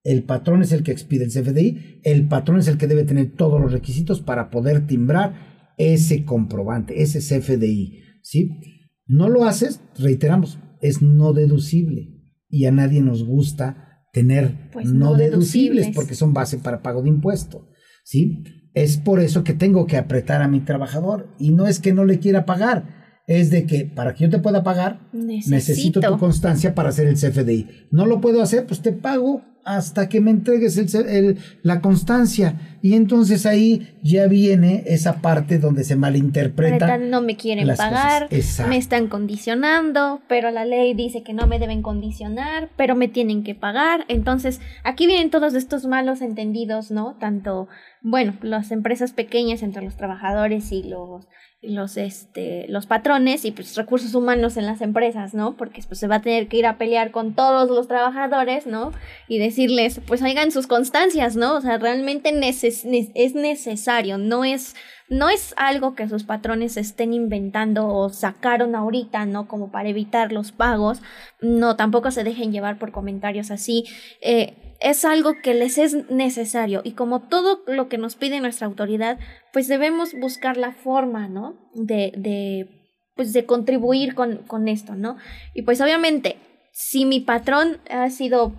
el 0.04 0.22
patrón 0.22 0.62
es 0.62 0.70
el 0.72 0.82
que 0.82 0.92
expide 0.92 1.24
el 1.24 1.32
CFDI, 1.32 2.00
el 2.04 2.28
patrón 2.28 2.58
es 2.58 2.68
el 2.68 2.76
que 2.76 2.86
debe 2.86 3.04
tener 3.04 3.32
todos 3.32 3.60
los 3.60 3.72
requisitos 3.72 4.20
para 4.20 4.50
poder 4.50 4.86
timbrar 4.86 5.72
ese 5.78 6.24
comprobante, 6.24 7.02
ese 7.02 7.18
CFDI, 7.18 8.02
¿sí? 8.22 8.60
No 9.06 9.28
lo 9.28 9.44
haces, 9.44 9.80
reiteramos, 9.98 10.58
es 10.80 11.02
no 11.02 11.32
deducible 11.32 12.20
y 12.48 12.66
a 12.66 12.70
nadie 12.70 13.00
nos 13.00 13.24
gusta 13.24 14.04
tener 14.12 14.70
pues 14.72 14.92
no, 14.92 15.14
deducibles, 15.14 15.88
porque 15.94 16.14
son 16.14 16.34
base 16.34 16.58
para 16.58 16.82
pago 16.82 17.02
de 17.02 17.08
impuesto, 17.08 17.68
¿sí? 18.04 18.44
Es 18.74 18.98
por 18.98 19.20
eso 19.20 19.42
que 19.42 19.54
tengo 19.54 19.86
que 19.86 19.96
apretar 19.96 20.42
a 20.42 20.48
mi 20.48 20.60
trabajador 20.60 21.34
y 21.38 21.50
no 21.50 21.66
es 21.66 21.80
que 21.80 21.94
no 21.94 22.04
le 22.04 22.18
quiera 22.18 22.44
pagar, 22.44 23.22
es 23.26 23.50
de 23.50 23.64
que 23.64 23.86
para 23.86 24.14
que 24.14 24.24
yo 24.24 24.30
te 24.30 24.38
pueda 24.38 24.62
pagar 24.62 25.08
necesito, 25.12 25.54
necesito 25.54 26.00
tu 26.00 26.18
constancia 26.18 26.74
para 26.74 26.90
hacer 26.90 27.08
el 27.08 27.14
CFDI. 27.14 27.88
No 27.90 28.04
lo 28.04 28.20
puedo 28.20 28.42
hacer, 28.42 28.66
pues 28.66 28.82
te 28.82 28.92
pago 28.92 29.42
hasta 29.64 30.08
que 30.08 30.20
me 30.20 30.30
entregues 30.30 30.76
el, 30.76 31.38
la 31.62 31.80
constancia. 31.80 32.78
Y 32.82 32.94
entonces 32.94 33.46
ahí 33.46 33.96
ya 34.02 34.26
viene 34.26 34.84
esa 34.86 35.22
parte 35.22 35.58
donde 35.58 35.84
se 35.84 35.96
malinterpreta. 35.96 36.98
No 36.98 37.22
me 37.22 37.36
quieren 37.36 37.66
pagar, 37.76 38.28
me 38.68 38.76
están 38.76 39.08
condicionando, 39.08 40.20
pero 40.28 40.50
la 40.50 40.64
ley 40.64 40.92
dice 40.94 41.22
que 41.22 41.32
no 41.32 41.46
me 41.46 41.58
deben 41.58 41.82
condicionar, 41.82 42.70
pero 42.76 42.94
me 42.94 43.08
tienen 43.08 43.42
que 43.42 43.54
pagar. 43.54 44.04
Entonces 44.08 44.60
aquí 44.82 45.06
vienen 45.06 45.30
todos 45.30 45.54
estos 45.54 45.86
malos 45.86 46.20
entendidos, 46.20 46.90
¿no? 46.90 47.16
Tanto, 47.18 47.68
bueno, 48.02 48.34
las 48.42 48.70
empresas 48.70 49.12
pequeñas 49.12 49.62
entre 49.62 49.82
los 49.82 49.96
trabajadores 49.96 50.70
y 50.72 50.82
los 50.82 51.26
los, 51.68 51.96
este, 51.96 52.66
los 52.68 52.86
patrones 52.86 53.44
y 53.44 53.50
pues 53.50 53.76
recursos 53.76 54.14
humanos 54.14 54.56
en 54.56 54.66
las 54.66 54.80
empresas, 54.80 55.34
¿no? 55.34 55.56
Porque 55.56 55.82
pues 55.86 55.98
se 55.98 56.06
va 56.06 56.16
a 56.16 56.22
tener 56.22 56.48
que 56.48 56.58
ir 56.58 56.66
a 56.66 56.78
pelear 56.78 57.10
con 57.10 57.34
todos 57.34 57.68
los 57.70 57.88
trabajadores, 57.88 58.66
¿no? 58.66 58.92
Y 59.28 59.38
decirles, 59.38 60.00
pues 60.06 60.22
oigan 60.22 60.52
sus 60.52 60.66
constancias, 60.66 61.36
¿no? 61.36 61.56
O 61.56 61.60
sea, 61.60 61.78
realmente 61.78 62.30
es 62.48 63.34
necesario, 63.34 64.18
no 64.18 64.44
es 64.44 64.74
no 65.08 65.28
es 65.28 65.54
algo 65.56 65.94
que 65.94 66.08
sus 66.08 66.24
patrones 66.24 66.76
estén 66.76 67.12
inventando 67.12 67.88
o 67.88 68.08
sacaron 68.08 68.74
ahorita, 68.74 69.26
¿no? 69.26 69.46
Como 69.46 69.70
para 69.70 69.88
evitar 69.88 70.32
los 70.32 70.52
pagos. 70.52 71.02
No, 71.40 71.76
tampoco 71.76 72.10
se 72.10 72.24
dejen 72.24 72.52
llevar 72.52 72.78
por 72.78 72.90
comentarios 72.90 73.50
así. 73.50 73.84
Eh, 74.22 74.76
es 74.80 75.04
algo 75.04 75.34
que 75.42 75.54
les 75.54 75.78
es 75.78 76.10
necesario 76.10 76.80
y 76.84 76.92
como 76.92 77.20
todo 77.20 77.62
lo 77.66 77.88
que 77.88 77.98
nos 77.98 78.16
pide 78.16 78.40
nuestra 78.40 78.66
autoridad, 78.66 79.18
pues 79.52 79.68
debemos 79.68 80.14
buscar 80.14 80.56
la 80.56 80.72
forma, 80.72 81.28
¿no? 81.28 81.54
De, 81.74 82.12
de 82.16 82.68
pues 83.14 83.32
de 83.32 83.46
contribuir 83.46 84.14
con, 84.14 84.38
con 84.38 84.68
esto, 84.68 84.94
¿no? 84.96 85.16
Y 85.54 85.62
pues 85.62 85.80
obviamente, 85.80 86.36
si 86.72 87.04
mi 87.04 87.20
patrón 87.20 87.78
ha 87.88 88.10
sido 88.10 88.52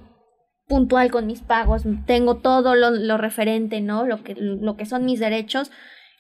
puntual 0.68 1.12
con 1.12 1.28
mis 1.28 1.42
pagos, 1.42 1.84
tengo 2.06 2.38
todo 2.38 2.76
lo, 2.76 2.92
lo 2.92 3.18
referente, 3.18 3.82
¿no? 3.82 4.06
Lo 4.06 4.24
que, 4.24 4.36
lo 4.36 4.78
que 4.78 4.86
son 4.86 5.06
mis 5.06 5.20
derechos, 5.20 5.72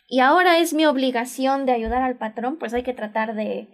y 0.07 0.19
ahora 0.19 0.59
es 0.59 0.73
mi 0.73 0.85
obligación 0.85 1.65
de 1.65 1.71
ayudar 1.71 2.01
al 2.01 2.17
patrón, 2.17 2.57
pues 2.59 2.73
hay 2.73 2.83
que 2.83 2.93
tratar 2.93 3.35
de, 3.35 3.67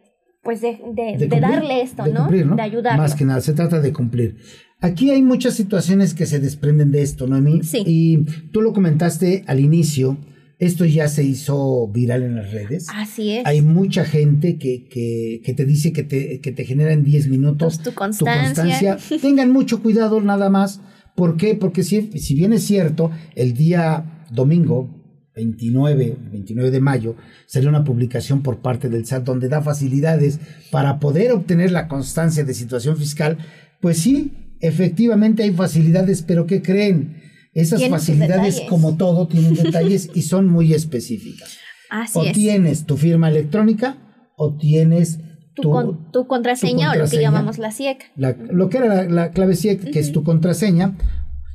pues 0.44 0.62
de, 0.62 0.80
de, 0.94 1.40
darle 1.40 1.82
esto, 1.82 2.06
¿no? 2.08 2.28
De 2.28 2.62
ayudarlo. 2.62 3.02
Más 3.02 3.16
que 3.16 3.26
nada, 3.26 3.42
se 3.42 3.54
trata 3.54 3.80
de 3.80 3.94
cumplir. 3.94 4.38
Aquí 4.80 5.12
hay 5.12 5.22
muchas 5.22 5.54
situaciones 5.54 6.14
que 6.14 6.26
se 6.26 6.40
desprenden 6.40 6.92
de 6.92 7.04
esto, 7.04 7.28
Noemí. 7.28 7.64
Sí. 7.64 7.84
Y 7.86 8.18
tú 8.52 8.62
lo 8.62 8.74
comentaste 8.74 9.44
al 9.46 9.60
inicio, 9.60 10.18
esto 10.58 10.86
ya 10.86 11.08
se 11.08 11.24
hizo 11.24 11.88
viral 11.88 12.24
en 12.24 12.36
las 12.36 12.52
redes. 12.52 12.88
Así 12.94 13.32
es. 13.32 13.46
Hay 13.46 13.62
mucha 13.62 14.06
gente 14.06 14.58
que, 14.58 14.88
que, 14.88 15.42
que 15.44 15.54
te 15.54 15.66
dice 15.66 15.92
que 15.92 16.04
te, 16.04 16.40
que 16.40 16.52
te 16.52 16.66
genera 16.66 16.94
en 16.94 17.04
10 17.04 17.28
minutos 17.28 17.80
tu 17.80 17.94
constancia. 17.94 18.98
Tengan 19.22 19.52
mucho 19.52 19.82
cuidado 19.84 20.22
nada 20.22 20.50
más. 20.50 20.82
¿Por 21.16 21.36
qué? 21.36 21.56
Porque 21.56 21.84
si, 21.84 22.12
si 22.20 22.36
bien 22.36 22.54
es 22.54 22.64
cierto, 22.64 23.12
el 23.36 23.54
día 23.54 24.26
domingo, 24.32 25.01
29, 25.36 26.18
29 26.32 26.72
de 26.72 26.82
mayo, 26.82 27.16
salió 27.46 27.70
una 27.70 27.84
publicación 27.84 28.42
por 28.42 28.62
parte 28.62 28.90
del 28.90 29.06
SAT 29.06 29.24
donde 29.24 29.48
da 29.48 29.62
facilidades 29.62 30.40
para 30.72 31.00
poder 31.00 31.32
obtener 31.32 31.72
la 31.72 31.88
constancia 31.88 32.44
de 32.44 32.54
situación 32.54 32.98
fiscal. 32.98 33.38
Pues 33.80 34.00
sí, 34.00 34.56
efectivamente 34.60 35.44
hay 35.44 35.52
facilidades, 35.52 36.22
pero 36.22 36.46
¿qué 36.46 36.62
creen? 36.62 37.22
Esas 37.54 37.88
facilidades, 37.90 38.62
como 38.70 38.96
todo, 38.96 39.28
tienen 39.28 39.56
detalles 39.56 40.10
y 40.14 40.22
son 40.22 40.48
muy 40.48 40.74
específicas. 40.74 41.58
Así 41.90 42.20
o 42.20 42.32
tienes 42.32 42.86
tu 42.86 42.96
firma 42.96 43.30
electrónica 43.30 43.98
o 44.38 44.56
tienes 44.56 45.20
tu, 45.56 45.98
tu, 46.12 46.28
contraseña, 46.28 46.94
o 46.94 46.96
lo 46.96 47.10
que 47.10 47.20
llamamos 47.20 47.58
la 47.58 47.72
CIEC. 47.72 48.12
lo 48.16 48.70
que 48.70 48.78
era 48.78 49.04
la, 49.04 49.32
clave 49.32 49.56
CIEC, 49.56 49.92
que 49.92 50.00
es 50.00 50.14
tu 50.14 50.24
contraseña, 50.24 50.98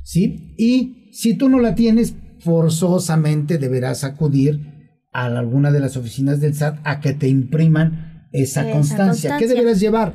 ¿sí? 0.03 0.53
Y 0.57 1.09
si 1.11 1.33
tú 1.35 1.49
no 1.49 1.59
la 1.59 1.73
tienes, 1.73 2.15
forzosamente 2.39 3.57
deberás 3.57 4.03
acudir 4.03 4.77
a 5.13 5.25
alguna 5.25 5.71
de 5.71 5.79
las 5.79 5.97
oficinas 5.97 6.39
del 6.39 6.53
SAT 6.53 6.79
a 6.83 6.99
que 6.99 7.13
te 7.13 7.27
impriman 7.27 8.27
esa, 8.31 8.69
constancia. 8.71 9.37
¿Qué 9.37 9.47
deberás 9.47 9.79
llevar? 9.79 10.13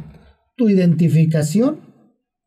Tu 0.56 0.68
identificación, 0.68 1.80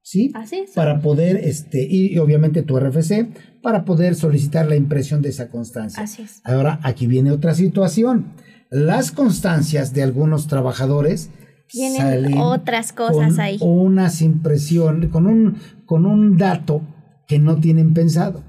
¿sí? 0.02 0.32
Para 0.74 1.02
poder, 1.02 1.38
este, 1.38 1.86
y, 1.90 2.18
obviamente 2.18 2.64
tu 2.64 2.80
RFC, 2.80 3.28
para 3.62 3.84
poder 3.84 4.16
solicitar 4.16 4.68
la 4.68 4.76
impresión 4.76 5.22
de 5.22 5.30
esa 5.30 5.50
constancia. 5.50 6.04
Así 6.04 6.22
es. 6.22 6.42
Ahora, 6.44 6.80
aquí 6.84 7.08
viene 7.08 7.32
otra 7.32 7.56
situación. 7.56 8.34
Las 8.70 9.12
constancias 9.12 9.94
de 9.94 10.04
algunos 10.04 10.48
trabajadores 10.48 11.32
tienen 11.68 12.38
otras 12.38 12.94
cosas 12.94 13.40
ahí. 13.40 13.58
Unas 13.60 14.22
impresiones, 14.22 15.10
con 15.10 15.28
un, 15.28 15.58
con 15.86 16.06
un 16.06 16.38
dato 16.38 16.82
que 17.28 17.40
no 17.40 17.60
tienen 17.60 17.94
pensado 17.94 18.44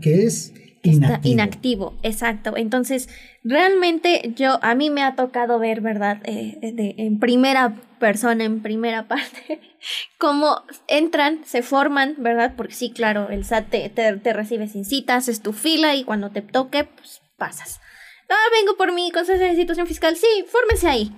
que, 0.00 0.24
es 0.24 0.52
inactivo. 0.82 1.32
inactivo, 1.32 1.94
exacto. 2.02 2.54
Entonces, 2.56 3.08
realmente 3.42 4.32
yo, 4.36 4.58
a 4.62 4.74
mí 4.74 4.90
me 4.90 5.02
ha 5.02 5.16
tocado 5.16 5.58
ver, 5.58 5.80
¿verdad? 5.80 6.18
Eh, 6.24 6.58
de, 6.60 6.94
en 6.98 7.18
primera 7.18 7.74
persona, 7.98 8.44
en 8.44 8.60
primera 8.60 9.08
parte, 9.08 9.60
cómo 10.18 10.62
entran, 10.86 11.40
se 11.46 11.62
forman, 11.62 12.16
¿verdad? 12.18 12.54
Porque 12.56 12.74
sí, 12.74 12.90
claro, 12.90 13.30
el 13.30 13.44
SAT 13.44 13.70
te, 13.70 13.88
te, 13.88 14.32
recibe 14.32 14.68
sin 14.68 14.84
citas, 14.84 15.28
es 15.28 15.40
tu 15.40 15.52
fila 15.52 15.94
y 15.94 16.04
cuando 16.04 16.30
te 16.30 16.42
toque, 16.42 16.84
pues 16.84 17.22
pasas. 17.38 17.80
Ah, 18.28 18.50
vengo 18.52 18.76
por 18.76 18.92
mi 18.92 19.10
constancia 19.10 19.46
de 19.46 19.54
situación 19.54 19.86
fiscal. 19.86 20.16
Sí, 20.16 20.44
fórmese 20.48 20.88
ahí. 20.88 21.12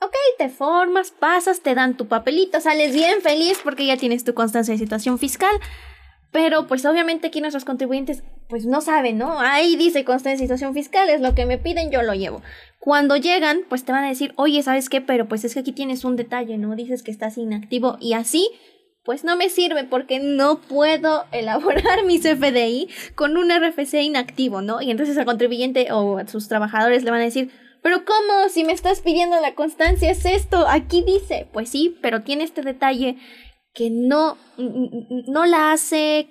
Ok, 0.00 0.14
te 0.38 0.48
formas, 0.48 1.10
pasas, 1.10 1.60
te 1.60 1.74
dan 1.74 1.96
tu 1.96 2.06
papelito, 2.06 2.60
sales 2.60 2.94
bien 2.94 3.20
feliz 3.20 3.58
porque 3.64 3.84
ya 3.84 3.96
tienes 3.96 4.22
tu 4.22 4.32
constancia 4.32 4.72
de 4.72 4.78
situación 4.78 5.18
fiscal. 5.18 5.50
Pero 6.30 6.66
pues 6.66 6.84
obviamente 6.84 7.28
aquí 7.28 7.40
nuestros 7.40 7.64
contribuyentes 7.64 8.22
pues 8.48 8.66
no 8.66 8.80
saben, 8.80 9.18
¿no? 9.18 9.40
Ahí 9.40 9.76
dice 9.76 10.04
constancia 10.04 10.32
de 10.32 10.44
situación 10.44 10.74
fiscal, 10.74 11.08
es 11.08 11.20
lo 11.20 11.34
que 11.34 11.46
me 11.46 11.58
piden, 11.58 11.90
yo 11.90 12.02
lo 12.02 12.14
llevo. 12.14 12.42
Cuando 12.78 13.16
llegan, 13.16 13.60
pues 13.68 13.84
te 13.84 13.92
van 13.92 14.04
a 14.04 14.08
decir, 14.08 14.32
oye, 14.36 14.62
¿sabes 14.62 14.88
qué? 14.88 15.00
Pero 15.00 15.28
pues 15.28 15.44
es 15.44 15.54
que 15.54 15.60
aquí 15.60 15.72
tienes 15.72 16.04
un 16.04 16.16
detalle, 16.16 16.58
¿no? 16.58 16.74
Dices 16.74 17.02
que 17.02 17.10
estás 17.10 17.36
inactivo 17.36 17.98
y 18.00 18.14
así, 18.14 18.50
pues 19.04 19.24
no 19.24 19.36
me 19.36 19.48
sirve 19.48 19.84
porque 19.84 20.20
no 20.20 20.60
puedo 20.60 21.24
elaborar 21.32 22.04
mi 22.04 22.18
CFDI 22.18 22.88
con 23.14 23.36
un 23.36 23.50
RFC 23.50 23.94
inactivo, 24.02 24.62
¿no? 24.62 24.80
Y 24.80 24.90
entonces 24.90 25.16
al 25.18 25.24
contribuyente 25.24 25.92
o 25.92 26.18
a 26.18 26.26
sus 26.26 26.48
trabajadores 26.48 27.04
le 27.04 27.10
van 27.10 27.20
a 27.20 27.24
decir, 27.24 27.50
pero 27.82 28.04
¿cómo? 28.04 28.48
Si 28.48 28.64
me 28.64 28.72
estás 28.72 29.00
pidiendo 29.00 29.40
la 29.40 29.54
constancia 29.54 30.10
es 30.10 30.24
esto, 30.24 30.66
aquí 30.68 31.02
dice, 31.06 31.48
pues 31.52 31.68
sí, 31.68 31.96
pero 32.02 32.22
tiene 32.22 32.44
este 32.44 32.62
detalle 32.62 33.16
que 33.78 33.90
no, 33.90 34.36
no 34.56 35.46
la 35.46 35.70
hace 35.70 36.28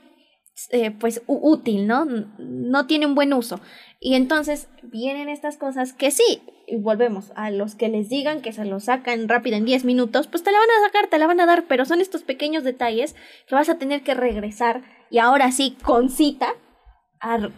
eh, 0.72 0.92
pues 0.92 1.22
útil, 1.28 1.88
¿no? 1.88 2.04
No 2.04 2.88
tiene 2.88 3.06
un 3.06 3.16
buen 3.16 3.32
uso. 3.32 3.62
Y 4.02 4.16
entonces 4.16 4.68
vienen 4.84 5.30
estas 5.30 5.56
cosas 5.56 5.94
que 5.94 6.12
sí, 6.12 6.42
y 6.68 6.76
volvemos 6.76 7.32
a 7.38 7.50
los 7.50 7.76
que 7.76 7.88
les 7.88 8.10
digan 8.10 8.42
que 8.42 8.52
se 8.52 8.66
lo 8.66 8.82
sacan 8.82 9.30
rápido 9.30 9.56
en 9.56 9.64
10 9.64 9.86
minutos, 9.86 10.28
pues 10.28 10.44
te 10.44 10.52
la 10.52 10.60
van 10.60 10.68
a 10.68 10.88
sacar, 10.88 11.10
te 11.10 11.18
la 11.18 11.26
van 11.26 11.40
a 11.40 11.46
dar, 11.46 11.64
pero 11.70 11.86
son 11.86 12.02
estos 12.02 12.24
pequeños 12.24 12.66
detalles 12.66 13.16
que 13.48 13.56
vas 13.56 13.70
a 13.70 13.78
tener 13.78 14.04
que 14.04 14.14
regresar 14.14 14.84
y 15.10 15.20
ahora 15.20 15.54
sí, 15.54 15.78
con 15.82 16.10
cita, 16.10 16.50
a, 17.22 17.50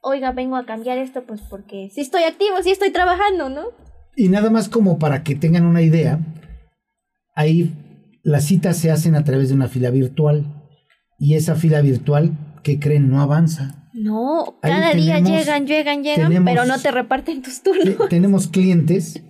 oiga, 0.00 0.32
vengo 0.32 0.56
a 0.56 0.64
cambiar 0.64 0.96
esto, 0.96 1.24
pues 1.24 1.42
porque 1.42 1.90
si 1.92 2.00
estoy 2.00 2.22
activo, 2.22 2.62
si 2.62 2.70
estoy 2.70 2.92
trabajando, 2.92 3.50
¿no? 3.50 3.66
Y 4.16 4.30
nada 4.30 4.48
más 4.48 4.70
como 4.70 4.98
para 4.98 5.22
que 5.22 5.34
tengan 5.34 5.66
una 5.66 5.82
idea, 5.82 6.18
ahí 7.34 7.74
las 8.24 8.44
citas 8.44 8.76
se 8.78 8.90
hacen 8.90 9.14
a 9.14 9.22
través 9.22 9.50
de 9.50 9.54
una 9.54 9.68
fila 9.68 9.90
virtual 9.90 10.62
y 11.18 11.34
esa 11.34 11.54
fila 11.54 11.80
virtual, 11.82 12.58
¿qué 12.62 12.80
creen? 12.80 13.08
No 13.08 13.20
avanza. 13.20 13.90
No, 13.92 14.58
cada 14.60 14.92
día 14.94 15.20
llegan, 15.20 15.66
llegan, 15.66 16.02
llegan, 16.02 16.44
pero 16.44 16.64
no 16.64 16.80
te 16.80 16.90
reparten 16.90 17.42
tus 17.42 17.62
turnos. 17.62 18.08
tenemos 18.08 18.48
clientes 18.48 19.22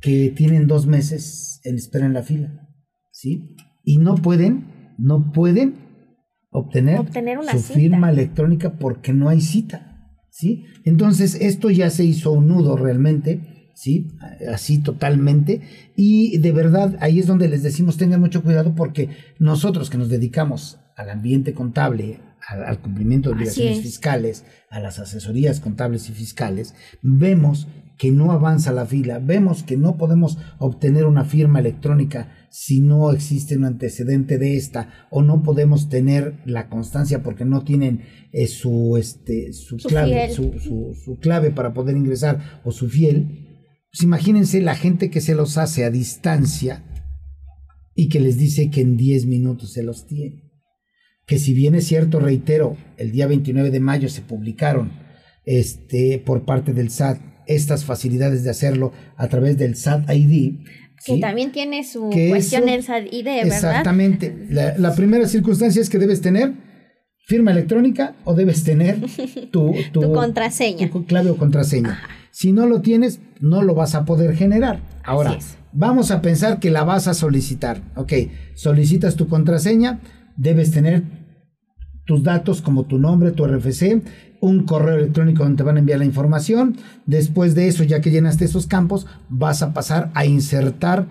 que 0.00 0.32
tienen 0.36 0.66
dos 0.66 0.86
meses 0.86 1.60
en 1.64 1.76
espera 1.76 2.06
en 2.06 2.14
la 2.14 2.22
fila, 2.22 2.68
¿sí? 3.12 3.54
Y 3.84 3.98
no 3.98 4.16
pueden, 4.16 4.94
no 4.98 5.30
pueden 5.32 5.76
obtener, 6.50 6.98
obtener 6.98 7.38
una 7.38 7.52
su 7.52 7.60
firma 7.60 8.10
electrónica 8.10 8.78
porque 8.78 9.12
no 9.12 9.28
hay 9.28 9.40
cita, 9.40 10.10
¿sí? 10.30 10.64
Entonces, 10.84 11.36
esto 11.36 11.70
ya 11.70 11.90
se 11.90 12.04
hizo 12.04 12.32
un 12.32 12.48
nudo 12.48 12.76
realmente 12.76 13.53
¿sí? 13.74 14.08
Así 14.50 14.78
totalmente. 14.78 15.60
Y 15.96 16.38
de 16.38 16.52
verdad, 16.52 16.96
ahí 17.00 17.18
es 17.18 17.26
donde 17.26 17.48
les 17.48 17.62
decimos, 17.62 17.96
tengan 17.96 18.20
mucho 18.20 18.42
cuidado 18.42 18.74
porque 18.74 19.10
nosotros 19.38 19.90
que 19.90 19.98
nos 19.98 20.08
dedicamos 20.08 20.78
al 20.96 21.10
ambiente 21.10 21.52
contable, 21.52 22.20
al, 22.48 22.80
cumplimiento 22.80 23.28
de 23.28 23.36
obligaciones 23.36 23.80
fiscales, 23.80 24.44
a 24.70 24.80
las 24.80 24.98
asesorías 24.98 25.60
contables 25.60 26.08
y 26.08 26.12
fiscales, 26.12 26.74
vemos 27.02 27.66
que 27.96 28.10
no 28.10 28.32
avanza 28.32 28.72
la 28.72 28.86
fila, 28.86 29.18
vemos 29.18 29.62
que 29.62 29.76
no 29.76 29.96
podemos 29.96 30.38
obtener 30.58 31.04
una 31.04 31.24
firma 31.24 31.60
electrónica 31.60 32.28
si 32.50 32.80
no 32.80 33.10
existe 33.12 33.56
un 33.56 33.64
antecedente 33.64 34.38
de 34.38 34.56
esta 34.56 35.08
o 35.10 35.22
no 35.22 35.42
podemos 35.42 35.88
tener 35.88 36.34
la 36.44 36.68
constancia 36.68 37.22
porque 37.22 37.44
no 37.44 37.62
tienen 37.62 38.02
eh, 38.32 38.46
su, 38.46 38.96
este, 38.96 39.52
su, 39.52 39.76
clave, 39.76 40.30
su, 40.30 40.52
su, 41.04 41.18
clave 41.18 41.50
para 41.50 41.72
poder 41.72 41.96
ingresar 41.96 42.60
o 42.64 42.72
su 42.72 42.88
fiel, 42.88 43.43
pues 43.94 44.02
imagínense 44.02 44.60
la 44.60 44.74
gente 44.74 45.08
que 45.08 45.20
se 45.20 45.36
los 45.36 45.56
hace 45.56 45.84
a 45.84 45.90
distancia 45.90 46.82
y 47.94 48.08
que 48.08 48.18
les 48.18 48.36
dice 48.36 48.68
que 48.68 48.80
en 48.80 48.96
10 48.96 49.26
minutos 49.26 49.72
se 49.72 49.84
los 49.84 50.08
tiene. 50.08 50.50
que 51.26 51.38
si 51.38 51.54
bien 51.54 51.76
es 51.76 51.86
cierto, 51.86 52.18
reitero, 52.18 52.76
el 52.96 53.12
día 53.12 53.28
29 53.28 53.70
de 53.70 53.78
mayo 53.78 54.08
se 54.08 54.20
publicaron 54.20 54.90
este, 55.46 56.18
por 56.18 56.44
parte 56.44 56.72
del 56.72 56.90
SAT 56.90 57.20
estas 57.46 57.84
facilidades 57.84 58.42
de 58.42 58.50
hacerlo 58.50 58.92
a 59.16 59.28
través 59.28 59.58
del 59.58 59.76
SAT 59.76 60.10
ID. 60.10 60.58
Que 61.06 61.18
también 61.18 61.52
tiene 61.52 61.84
su 61.84 62.10
cuestión 62.10 62.66
del 62.66 62.82
SAT 62.82 63.12
ID, 63.12 63.24
¿verdad? 63.24 63.46
Exactamente. 63.46 64.34
La, 64.50 64.92
primera 64.96 65.28
circunstancia 65.28 65.80
es 65.80 65.88
que 65.88 65.98
debes 65.98 66.20
tener 66.20 66.52
firma 67.26 67.52
electrónica 67.52 68.16
o 68.24 68.34
debes 68.34 68.64
tener 68.64 68.98
tu, 69.52 69.72
tu, 69.92 70.12
contraseña. 70.12 70.90
Tu 70.90 71.06
clave 71.06 71.30
o 71.30 71.36
contraseña. 71.36 72.23
Si 72.34 72.50
no 72.50 72.66
lo 72.66 72.80
tienes, 72.80 73.20
no 73.38 73.62
lo 73.62 73.76
vas 73.76 73.94
a 73.94 74.04
poder 74.04 74.34
generar. 74.34 74.80
Ahora, 75.04 75.38
vamos 75.72 76.10
a 76.10 76.20
pensar 76.20 76.58
que 76.58 76.72
la 76.72 76.82
vas 76.82 77.06
a 77.06 77.14
solicitar. 77.14 77.80
Ok, 77.94 78.12
solicitas 78.54 79.14
tu 79.14 79.28
contraseña, 79.28 80.00
debes 80.36 80.72
tener 80.72 81.04
tus 82.04 82.24
datos 82.24 82.60
como 82.60 82.86
tu 82.86 82.98
nombre, 82.98 83.30
tu 83.30 83.46
RFC, 83.46 84.02
un 84.40 84.64
correo 84.64 84.96
electrónico 84.96 85.44
donde 85.44 85.58
te 85.58 85.62
van 85.62 85.76
a 85.76 85.78
enviar 85.78 86.00
la 86.00 86.06
información. 86.06 86.76
Después 87.06 87.54
de 87.54 87.68
eso, 87.68 87.84
ya 87.84 88.00
que 88.00 88.10
llenaste 88.10 88.46
esos 88.46 88.66
campos, 88.66 89.06
vas 89.28 89.62
a 89.62 89.72
pasar 89.72 90.10
a 90.14 90.26
insertar 90.26 91.06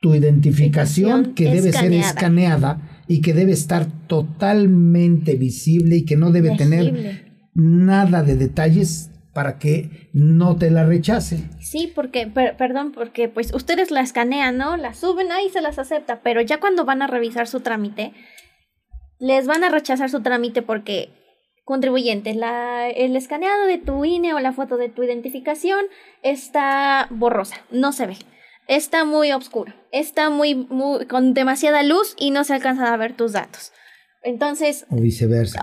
tu 0.00 0.14
identificación 0.14 1.34
que 1.34 1.52
debe 1.52 1.72
ser 1.72 1.92
escaneada 1.92 3.04
y 3.06 3.20
que 3.20 3.34
debe 3.34 3.52
estar 3.52 3.86
totalmente 4.06 5.34
visible 5.34 5.96
y 5.96 6.04
que 6.06 6.16
no 6.16 6.32
debe 6.32 6.56
tener 6.56 7.26
nada 7.52 8.22
de 8.22 8.36
detalles 8.36 9.10
para 9.32 9.58
que 9.58 10.10
no 10.12 10.56
te 10.56 10.70
la 10.70 10.84
rechace. 10.84 11.38
Sí, 11.60 11.90
porque, 11.94 12.26
perdón, 12.26 12.92
porque 12.92 13.28
pues 13.28 13.54
ustedes 13.54 13.90
la 13.90 14.00
escanean, 14.00 14.58
¿no? 14.58 14.76
La 14.76 14.94
suben 14.94 15.32
ahí 15.32 15.48
se 15.48 15.60
las 15.60 15.78
acepta, 15.78 16.20
pero 16.22 16.40
ya 16.40 16.60
cuando 16.60 16.84
van 16.84 17.02
a 17.02 17.06
revisar 17.06 17.46
su 17.46 17.60
trámite, 17.60 18.12
les 19.18 19.46
van 19.46 19.64
a 19.64 19.70
rechazar 19.70 20.10
su 20.10 20.20
trámite 20.20 20.62
porque 20.62 21.10
contribuyente, 21.64 22.34
la, 22.34 22.90
el 22.90 23.16
escaneado 23.16 23.66
de 23.66 23.78
tu 23.78 24.04
INE 24.04 24.34
o 24.34 24.40
la 24.40 24.52
foto 24.52 24.76
de 24.76 24.88
tu 24.88 25.02
identificación 25.02 25.84
está 26.22 27.06
borrosa, 27.10 27.56
no 27.70 27.92
se 27.92 28.06
ve. 28.06 28.16
Está 28.68 29.04
muy 29.04 29.32
oscuro, 29.32 29.72
está 29.90 30.30
muy, 30.30 30.54
muy 30.54 31.06
con 31.06 31.34
demasiada 31.34 31.82
luz 31.82 32.14
y 32.18 32.30
no 32.30 32.44
se 32.44 32.54
alcanza 32.54 32.92
a 32.92 32.96
ver 32.96 33.14
tus 33.14 33.32
datos. 33.32 33.72
Entonces. 34.24 34.86
O 34.88 34.96
viceversa. 34.96 35.60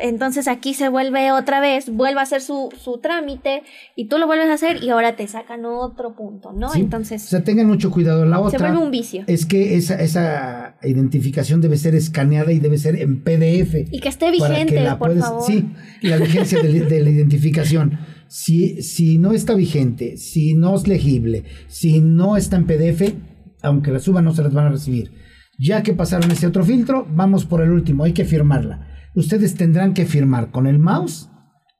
entonces 0.00 0.48
aquí 0.48 0.74
se 0.74 0.88
vuelve 0.88 1.30
otra 1.30 1.60
vez, 1.60 1.88
vuelve 1.88 2.18
a 2.18 2.24
hacer 2.24 2.40
su, 2.42 2.68
su, 2.76 2.98
trámite 2.98 3.62
y 3.94 4.06
tú 4.06 4.18
lo 4.18 4.26
vuelves 4.26 4.48
a 4.48 4.54
hacer 4.54 4.82
y 4.82 4.90
ahora 4.90 5.14
te 5.14 5.28
sacan 5.28 5.64
otro 5.64 6.16
punto, 6.16 6.52
¿no? 6.52 6.74
entonces. 6.74 7.24
O 7.24 7.28
sea, 7.28 7.44
tengan 7.44 7.68
mucho 7.68 7.92
cuidado. 7.92 8.24
La 8.24 8.40
otra. 8.40 8.58
Se 8.58 8.64
vuelve 8.64 8.84
un 8.84 8.90
vicio. 8.90 9.22
Es 9.28 9.46
que 9.46 9.76
esa, 9.76 10.00
esa 10.02 10.76
identificación 10.82 11.60
debe 11.60 11.76
ser 11.76 11.94
escaneada 11.94 12.50
y 12.52 12.58
debe 12.58 12.78
ser 12.78 12.96
en 12.96 13.22
PDF. 13.22 13.92
Y 13.92 14.00
que 14.00 14.08
esté 14.08 14.32
vigente, 14.32 14.84
por 14.98 15.16
favor. 15.18 15.46
Sí, 15.46 15.70
la 16.00 16.16
vigencia 16.16 16.60
de, 16.60 16.80
de 16.80 17.02
la 17.02 17.10
identificación. 17.10 17.98
Si, 18.26 18.82
si 18.82 19.18
no 19.18 19.32
está 19.32 19.54
vigente, 19.54 20.16
si 20.16 20.54
no 20.54 20.74
es 20.74 20.88
legible, 20.88 21.44
si 21.68 22.00
no 22.00 22.36
está 22.36 22.56
en 22.56 22.66
PDF, 22.66 23.14
aunque 23.60 23.92
la 23.92 24.00
suban, 24.00 24.24
no 24.24 24.34
se 24.34 24.42
las 24.42 24.52
van 24.52 24.66
a 24.66 24.70
recibir. 24.70 25.12
Ya 25.58 25.82
que 25.82 25.92
pasaron 25.92 26.30
ese 26.30 26.46
otro 26.46 26.64
filtro, 26.64 27.06
vamos 27.10 27.44
por 27.44 27.60
el 27.60 27.70
último, 27.70 28.04
hay 28.04 28.12
que 28.12 28.24
firmarla. 28.24 28.88
Ustedes 29.14 29.54
tendrán 29.54 29.94
que 29.94 30.06
firmar 30.06 30.50
con 30.50 30.66
el 30.66 30.78
mouse 30.78 31.28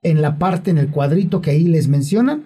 en 0.03 0.21
la 0.21 0.39
parte, 0.39 0.71
en 0.71 0.79
el 0.79 0.91
cuadrito 0.91 1.41
que 1.41 1.51
ahí 1.51 1.65
les 1.65 1.89
mencionan. 1.89 2.45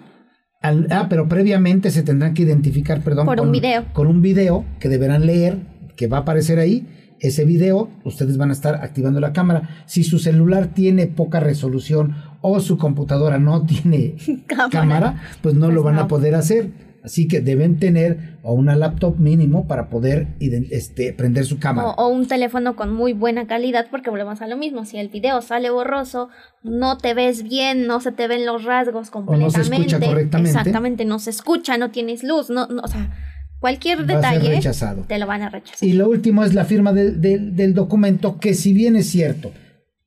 ah, 0.63 1.07
pero 1.09 1.29
previamente 1.29 1.91
se 1.91 2.03
tendrán 2.03 2.35
que 2.35 2.43
identificar, 2.43 3.03
perdón, 3.03 3.27
con, 3.27 3.41
un 3.41 3.53
video. 3.53 3.85
Con 3.93 4.07
un 4.07 4.23
video 4.23 4.65
que 4.79 4.89
deberán 4.89 5.27
leer, 5.27 5.59
que 5.97 6.07
va 6.07 6.19
a 6.19 6.21
aparecer 6.21 6.59
ahí. 6.59 6.87
Ese 7.19 7.47
video, 7.47 7.89
ustedes 8.05 8.37
van 8.37 8.51
a 8.51 8.53
estar 8.53 8.75
activando 8.77 9.21
la 9.21 9.33
cámara. 9.33 9.85
Si 9.87 10.05
su 10.05 10.19
celular 10.19 10.69
tiene 10.75 11.07
poca 11.07 11.41
resolución 11.41 12.15
o 12.43 12.61
su 12.61 12.77
computadora 12.77 13.39
no 13.39 13.65
tiene 13.65 14.17
cámara, 14.71 15.23
pues 15.41 15.55
no 15.55 15.71
lo 15.71 15.83
pues 15.83 15.95
van 15.95 16.05
a 16.05 16.09
poder 16.09 16.35
hacer 16.35 16.86
Así 17.07 17.29
que 17.29 17.41
deben 17.41 17.79
tener 17.79 18.37
o 18.43 18.53
una 18.53 18.75
laptop 18.75 19.17
mínimo 19.17 19.69
para 19.69 19.89
poder 19.89 20.27
este, 20.41 21.13
prender 21.13 21.47
su 21.47 21.61
cámara. 21.61 21.91
O, 21.91 22.09
un 22.09 22.27
teléfono 22.27 22.75
con 22.75 22.93
muy 22.93 23.13
buena 23.13 23.47
calidad 23.47 23.87
porque 23.93 24.11
volvemos 24.11 24.43
a 24.43 24.49
lo 24.49 24.57
mismo. 24.57 24.85
Si 24.85 24.99
el 24.99 25.09
video 25.09 25.41
sale 25.41 25.71
borroso, 25.71 26.31
no 26.65 26.99
te 26.99 27.15
ves 27.15 27.45
bien, 27.45 27.87
no 27.87 28.01
se 28.01 28.11
te 28.11 28.27
ven 28.27 28.45
los 28.45 28.65
rasgos 28.65 29.11
completamente. 29.11 29.55
O 29.55 29.59
no 29.59 29.65
se 29.65 29.73
escucha 29.73 30.01
correctamente. 30.01 30.59
Exactamente, 30.59 31.05
no 31.05 31.21
se 31.21 31.31
escucha, 31.31 31.79
no 31.79 31.93
tienes 31.93 32.25
luz, 32.25 32.51
no, 32.51 32.65
o 32.65 32.89
sea, 32.89 33.15
cualquier 33.61 34.05
detalle 34.05 34.61
te 35.07 35.19
lo 35.21 35.29
van 35.29 35.43
a 35.43 35.49
rechazar. 35.49 35.89
Y 35.89 35.93
lo 35.93 36.09
último 36.09 36.43
es 36.43 36.55
la 36.55 36.65
firma 36.65 36.93
del 36.93 37.73
documento 37.73 38.41
que 38.41 38.55
si 38.55 38.73
bien 38.73 38.97
es 38.97 39.07
cierto, 39.07 39.53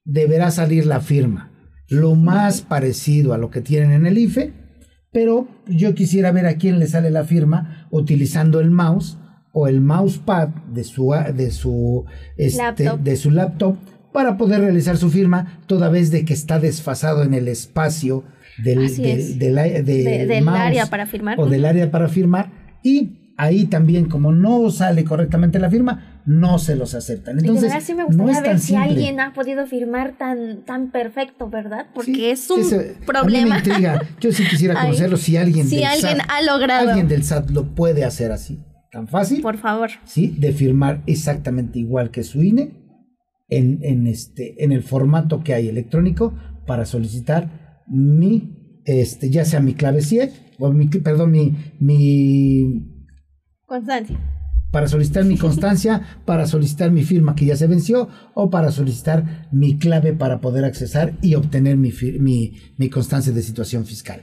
deberá 0.04 0.52
salir 0.52 0.86
la 0.86 1.00
firma 1.00 1.50
lo 1.88 2.16
más 2.16 2.60
parecido 2.60 3.34
a 3.34 3.38
lo 3.38 3.50
que 3.50 3.62
tienen 3.62 3.94
en 3.94 4.06
el 4.06 4.18
IFE 4.18 4.60
pero 5.12 5.48
yo 5.70 5.96
quisiera 5.96 6.32
ver 6.32 6.46
a 6.46 6.56
quién 6.56 6.80
le 6.80 6.88
sale 6.88 7.10
la 7.10 7.24
firma 7.24 7.88
utilizando 7.92 8.60
el 8.60 8.72
mouse 8.72 9.18
o 9.52 9.68
el 9.68 9.82
mousepad 9.82 10.50
de 10.50 10.84
su, 10.84 11.14
de 11.36 11.52
su, 11.52 12.06
este, 12.38 12.62
laptop. 12.62 13.00
de 13.00 13.16
su 13.16 13.32
laptop 13.32 13.78
para 14.12 14.38
poder 14.38 14.62
realizar 14.62 14.98
su 14.98 15.10
firma 15.10 15.60
toda 15.68 15.90
vez 15.90 16.12
de 16.12 16.26
que 16.26 16.34
está 16.34 16.60
desfasado 16.60 17.24
en 17.24 17.34
el 17.34 17.48
espacio 17.48 18.24
del, 18.64 19.38
del, 19.38 19.58
área 19.58 20.88
para 20.88 21.06
firmar. 21.06 21.40
O 21.40 21.46
del 21.48 21.66
área 21.66 21.92
para 21.92 22.10
firmar. 22.10 22.52
Y 22.84 23.34
ahí 23.38 23.66
también, 23.66 24.06
como 24.06 24.32
no 24.32 24.70
sale 24.72 25.04
correctamente 25.04 25.60
la 25.60 25.70
firma, 25.70 26.19
no 26.30 26.60
se 26.60 26.76
los 26.76 26.94
aceptan. 26.94 27.40
Entonces, 27.40 27.74
sí 27.84 27.96
me 27.96 28.06
gustaría 28.06 28.42
ver 28.42 28.60
si 28.60 28.76
alguien 28.76 29.20
ha 29.20 29.34
podido 29.34 29.66
firmar 29.66 30.16
tan, 30.16 30.64
tan 30.64 30.92
perfecto, 30.92 31.50
¿verdad? 31.50 31.88
Porque 31.92 32.30
es 32.30 32.48
un 32.52 32.62
problema. 33.04 33.56
A 33.56 33.60
mí 33.60 33.66
me 33.66 33.72
intriga. 33.72 34.02
Yo 34.22 34.32
sí 34.32 34.44
quisiera 34.48 34.80
conocerlo 34.80 35.18
si 35.18 35.38
alguien 35.38 35.68
si 35.68 35.84
alguien 35.84 36.20
ha 36.28 36.42
logrado. 36.44 36.88
Alguien 36.88 37.08
del 37.08 37.24
SAT 37.24 37.50
lo 37.50 37.74
puede 37.74 38.06
hacer 38.06 38.32
así. 38.32 38.64
Tan 38.92 39.08
fácil. 39.08 39.42
Por 39.42 39.58
favor. 39.58 39.90
Sí, 40.06 40.36
de 40.38 40.52
firmar 40.52 41.02
exactamente 41.08 41.80
igual 41.80 42.12
que 42.12 42.22
su 42.22 42.44
INE 42.44 42.74
en, 43.48 43.80
en, 43.82 44.06
este, 44.06 44.64
en 44.64 44.72
el 44.72 44.84
formato 44.84 45.44
que 45.44 45.56
hay 45.56 45.68
electrónico 45.68 46.36
para 46.68 46.86
solicitar 46.86 47.84
mi, 47.88 48.82
este, 48.86 49.32
ya 49.32 49.46
sea 49.46 49.62
mi 49.62 49.74
clave 49.74 50.04
CIE, 50.04 50.32
o 50.60 50.72
mi, 50.72 50.90
perdón, 50.90 51.32
mi, 51.32 51.56
mi 51.80 53.08
constancia 53.66 54.20
para 54.72 54.88
solicitar 54.88 55.26
mi 55.26 55.38
constancia, 55.38 56.20
para 56.26 56.46
solicitar 56.46 56.92
mi 56.92 57.04
firma 57.04 57.36
que 57.36 57.46
ya 57.46 57.56
se 57.56 57.68
venció 57.68 58.10
o 58.34 58.50
para 58.50 58.72
solicitar 58.72 59.48
mi 59.52 59.78
clave 59.78 60.14
para 60.14 60.42
poder 60.42 60.66
accesar 60.66 61.14
y 61.22 61.36
obtener 61.36 61.78
mi, 61.78 61.92
mi, 62.78 62.90
constancia 62.90 63.34
de 63.34 63.42
situación 63.42 63.86
fiscal. 63.86 64.22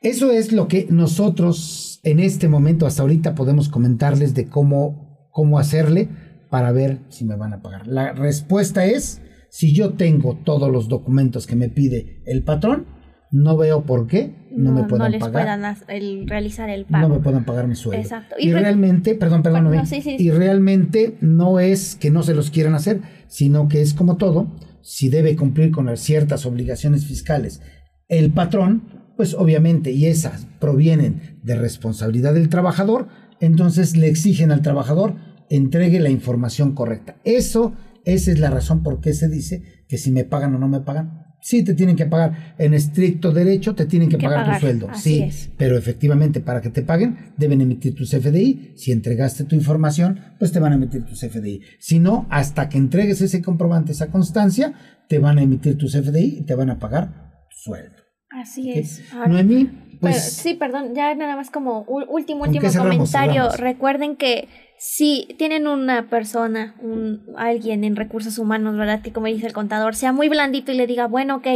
Eso 0.00 0.32
es 0.32 0.52
lo 0.52 0.68
que 0.68 0.86
nosotros 0.90 2.00
en 2.02 2.20
este 2.20 2.48
momento, 2.48 2.86
hasta 2.86 3.02
ahorita, 3.02 3.34
podemos 3.34 3.68
comentarles 3.68 4.34
de 4.34 4.48
cómo, 4.48 5.28
cómo 5.30 5.58
hacerle 5.58 6.08
para 6.50 6.72
ver 6.72 7.00
si 7.08 7.24
me 7.24 7.36
van 7.36 7.54
a 7.54 7.62
pagar. 7.62 7.86
La 7.86 8.12
respuesta 8.12 8.84
es, 8.84 9.20
si 9.48 9.72
yo 9.74 9.94
tengo 9.94 10.38
todos 10.44 10.70
los 10.70 10.88
documentos 10.88 11.46
que 11.46 11.56
me 11.56 11.68
pide 11.68 12.22
el 12.26 12.42
patrón, 12.42 12.86
no 13.32 13.56
veo 13.56 13.84
por 13.84 14.06
qué 14.06 14.36
no, 14.54 14.72
me 14.72 14.84
puedan 14.84 15.06
no 15.06 15.08
les 15.08 15.20
pagar. 15.20 15.58
puedan 15.58 15.76
el, 15.88 16.28
realizar 16.28 16.70
el 16.70 16.84
pago. 16.84 17.08
No 17.08 17.14
me 17.14 17.20
puedan 17.20 17.44
pagar 17.44 17.66
mi 17.66 17.74
sueldo. 17.74 18.02
Exacto. 18.02 18.36
Y, 18.38 18.52
realmente, 18.52 19.14
perdón, 19.14 19.42
perdón, 19.42 19.72
y 20.04 20.30
realmente 20.30 21.16
no 21.20 21.58
es 21.58 21.96
que 21.96 22.10
no 22.10 22.22
se 22.22 22.34
los 22.34 22.50
quieran 22.50 22.74
hacer, 22.74 23.00
sino 23.26 23.66
que 23.68 23.80
es 23.80 23.94
como 23.94 24.16
todo, 24.18 24.54
si 24.82 25.08
debe 25.08 25.34
cumplir 25.34 25.72
con 25.72 25.96
ciertas 25.96 26.46
obligaciones 26.46 27.06
fiscales 27.06 27.60
el 28.08 28.30
patrón, 28.30 29.14
pues 29.16 29.34
obviamente, 29.34 29.90
y 29.90 30.06
esas 30.06 30.46
provienen 30.60 31.40
de 31.42 31.54
responsabilidad 31.54 32.34
del 32.34 32.50
trabajador, 32.50 33.08
entonces 33.40 33.96
le 33.96 34.08
exigen 34.08 34.52
al 34.52 34.60
trabajador 34.60 35.14
entregue 35.48 36.00
la 36.00 36.08
información 36.08 36.74
correcta. 36.74 37.16
Eso, 37.24 37.74
esa 38.04 38.30
es 38.30 38.38
la 38.38 38.50
razón 38.50 38.82
por 38.82 39.00
qué 39.00 39.12
se 39.12 39.28
dice 39.28 39.84
que 39.88 39.98
si 39.98 40.10
me 40.10 40.24
pagan 40.24 40.54
o 40.54 40.58
no 40.58 40.68
me 40.68 40.80
pagan, 40.80 41.21
sí 41.42 41.64
te 41.64 41.74
tienen 41.74 41.96
que 41.96 42.06
pagar 42.06 42.54
en 42.56 42.72
estricto 42.72 43.32
derecho, 43.32 43.74
te 43.74 43.84
tienen 43.84 44.08
que, 44.08 44.16
pagar, 44.16 44.54
tu 44.54 44.60
sueldo, 44.60 44.88
sí, 44.94 45.28
pero 45.58 45.76
efectivamente 45.76 46.40
para 46.40 46.62
que 46.62 46.70
te 46.70 46.82
paguen 46.82 47.32
deben 47.36 47.60
emitir 47.60 47.94
tu 47.94 48.04
CFDI, 48.04 48.72
si 48.76 48.92
entregaste 48.92 49.44
tu 49.44 49.56
información, 49.56 50.20
pues 50.38 50.52
te 50.52 50.60
van 50.60 50.72
a 50.72 50.76
emitir 50.76 51.04
tu 51.04 51.14
CFDI, 51.14 51.60
si 51.78 51.98
no, 51.98 52.26
hasta 52.30 52.68
que 52.68 52.78
entregues 52.78 53.20
ese 53.20 53.42
comprobante, 53.42 53.92
esa 53.92 54.10
constancia, 54.10 54.72
te 55.08 55.18
van 55.18 55.38
a 55.38 55.42
emitir 55.42 55.76
tu 55.76 55.88
CFDI 55.88 56.38
y 56.38 56.42
te 56.42 56.54
van 56.54 56.70
a 56.70 56.78
pagar 56.78 57.32
tu 57.50 57.56
sueldo. 57.56 57.96
Así 58.30 58.72
es. 58.72 59.02
Noemí, 59.28 59.98
pues... 60.00 60.22
sí, 60.32 60.54
perdón, 60.54 60.94
ya 60.94 61.14
nada 61.14 61.36
más 61.36 61.50
como 61.50 61.82
último, 61.82 62.44
último 62.44 62.72
comentario, 62.72 63.50
recuerden 63.50 64.16
que 64.16 64.48
si 64.84 65.28
tienen 65.38 65.68
una 65.68 66.08
persona, 66.08 66.74
un, 66.80 67.24
alguien 67.36 67.84
en 67.84 67.94
recursos 67.94 68.36
humanos, 68.36 68.76
¿verdad? 68.76 69.00
Que 69.00 69.12
como 69.12 69.28
dice 69.28 69.46
el 69.46 69.52
contador, 69.52 69.94
sea 69.94 70.10
muy 70.10 70.28
blandito 70.28 70.72
y 70.72 70.74
le 70.74 70.88
diga, 70.88 71.06
bueno, 71.06 71.36
ok, 71.36 71.46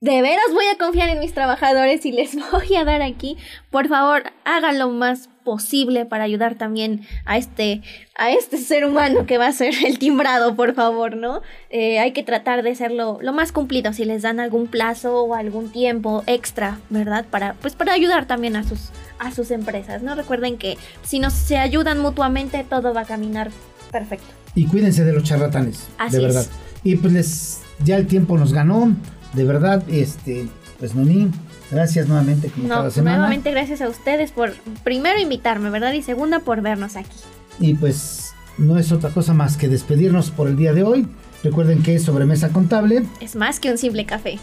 de 0.00 0.22
veras 0.22 0.44
voy 0.52 0.66
a 0.72 0.78
confiar 0.78 1.08
en 1.08 1.18
mis 1.18 1.34
trabajadores 1.34 2.06
y 2.06 2.12
les 2.12 2.36
voy 2.52 2.76
a 2.76 2.84
dar 2.84 3.02
aquí, 3.02 3.36
por 3.72 3.88
favor, 3.88 4.22
hagan 4.44 4.78
lo 4.78 4.88
más 4.88 5.28
posible 5.42 6.06
para 6.06 6.22
ayudar 6.22 6.54
también 6.54 7.00
a 7.24 7.38
este, 7.38 7.82
a 8.16 8.30
este 8.30 8.58
ser 8.58 8.84
humano 8.84 9.26
que 9.26 9.36
va 9.36 9.48
a 9.48 9.52
ser 9.52 9.74
el 9.84 9.98
timbrado, 9.98 10.54
por 10.54 10.74
favor, 10.74 11.16
¿no? 11.16 11.42
Eh, 11.70 11.98
hay 11.98 12.12
que 12.12 12.22
tratar 12.22 12.62
de 12.62 12.76
serlo 12.76 13.18
lo 13.20 13.32
más 13.32 13.50
cumplido 13.50 13.92
si 13.92 14.04
les 14.04 14.22
dan 14.22 14.38
algún 14.38 14.68
plazo 14.68 15.24
o 15.24 15.34
algún 15.34 15.72
tiempo 15.72 16.22
extra, 16.28 16.78
¿verdad? 16.88 17.24
Para, 17.28 17.54
pues 17.54 17.74
para 17.74 17.94
ayudar 17.94 18.26
también 18.26 18.54
a 18.54 18.62
sus, 18.62 18.92
a 19.18 19.32
sus 19.32 19.50
empresas, 19.50 20.02
¿no? 20.02 20.14
Recuerden 20.14 20.58
que 20.58 20.78
si 21.02 21.18
nos 21.18 21.32
se 21.32 21.58
ayudan 21.58 21.98
mutuamente, 22.00 22.64
todo 22.68 22.94
va 22.94 23.02
a 23.02 23.04
caminar 23.04 23.50
perfecto. 23.90 24.26
Y 24.54 24.66
cuídense 24.66 25.04
de 25.04 25.12
los 25.12 25.22
charlatanes, 25.22 25.86
de 26.10 26.20
verdad. 26.20 26.46
Y 26.84 26.96
pues 26.96 27.60
ya 27.84 27.96
el 27.96 28.06
tiempo 28.06 28.38
nos 28.38 28.52
ganó 28.52 28.94
de 29.32 29.44
verdad, 29.44 29.82
este, 29.88 30.48
pues 30.78 30.94
Noemí, 30.94 31.30
gracias 31.70 32.08
nuevamente 32.08 32.48
como 32.48 32.68
cada 32.68 32.90
semana. 32.90 33.18
Nuevamente 33.18 33.50
gracias 33.50 33.80
a 33.80 33.88
ustedes 33.88 34.32
por 34.32 34.54
primero 34.84 35.20
invitarme, 35.20 35.70
¿verdad? 35.70 35.92
Y 35.92 36.02
segunda 36.02 36.40
por 36.40 36.62
vernos 36.62 36.96
aquí. 36.96 37.16
Y 37.60 37.74
pues 37.74 38.32
no 38.56 38.78
es 38.78 38.92
otra 38.92 39.10
cosa 39.10 39.34
más 39.34 39.56
que 39.56 39.68
despedirnos 39.68 40.30
por 40.30 40.48
el 40.48 40.56
día 40.56 40.72
de 40.72 40.82
hoy. 40.82 41.06
Recuerden 41.44 41.82
que 41.82 41.94
es 41.94 42.02
sobremesa 42.02 42.50
contable. 42.50 43.04
Es 43.20 43.36
más 43.36 43.60
que 43.60 43.70
un 43.70 43.78
simple 43.78 44.06
café. 44.06 44.38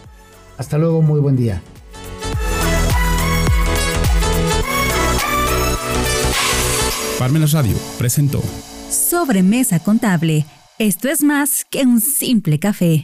Hasta 0.57 0.77
luego, 0.77 1.01
muy 1.01 1.19
buen 1.19 1.35
día. 1.35 1.61
Parmenas 7.19 7.53
Radio 7.53 7.75
presentó 7.97 8.43
Sobremesa 8.89 9.79
contable. 9.79 10.45
Esto 10.77 11.09
es 11.09 11.23
más 11.23 11.65
que 11.65 11.81
un 11.81 12.01
simple 12.01 12.59
café. 12.59 13.03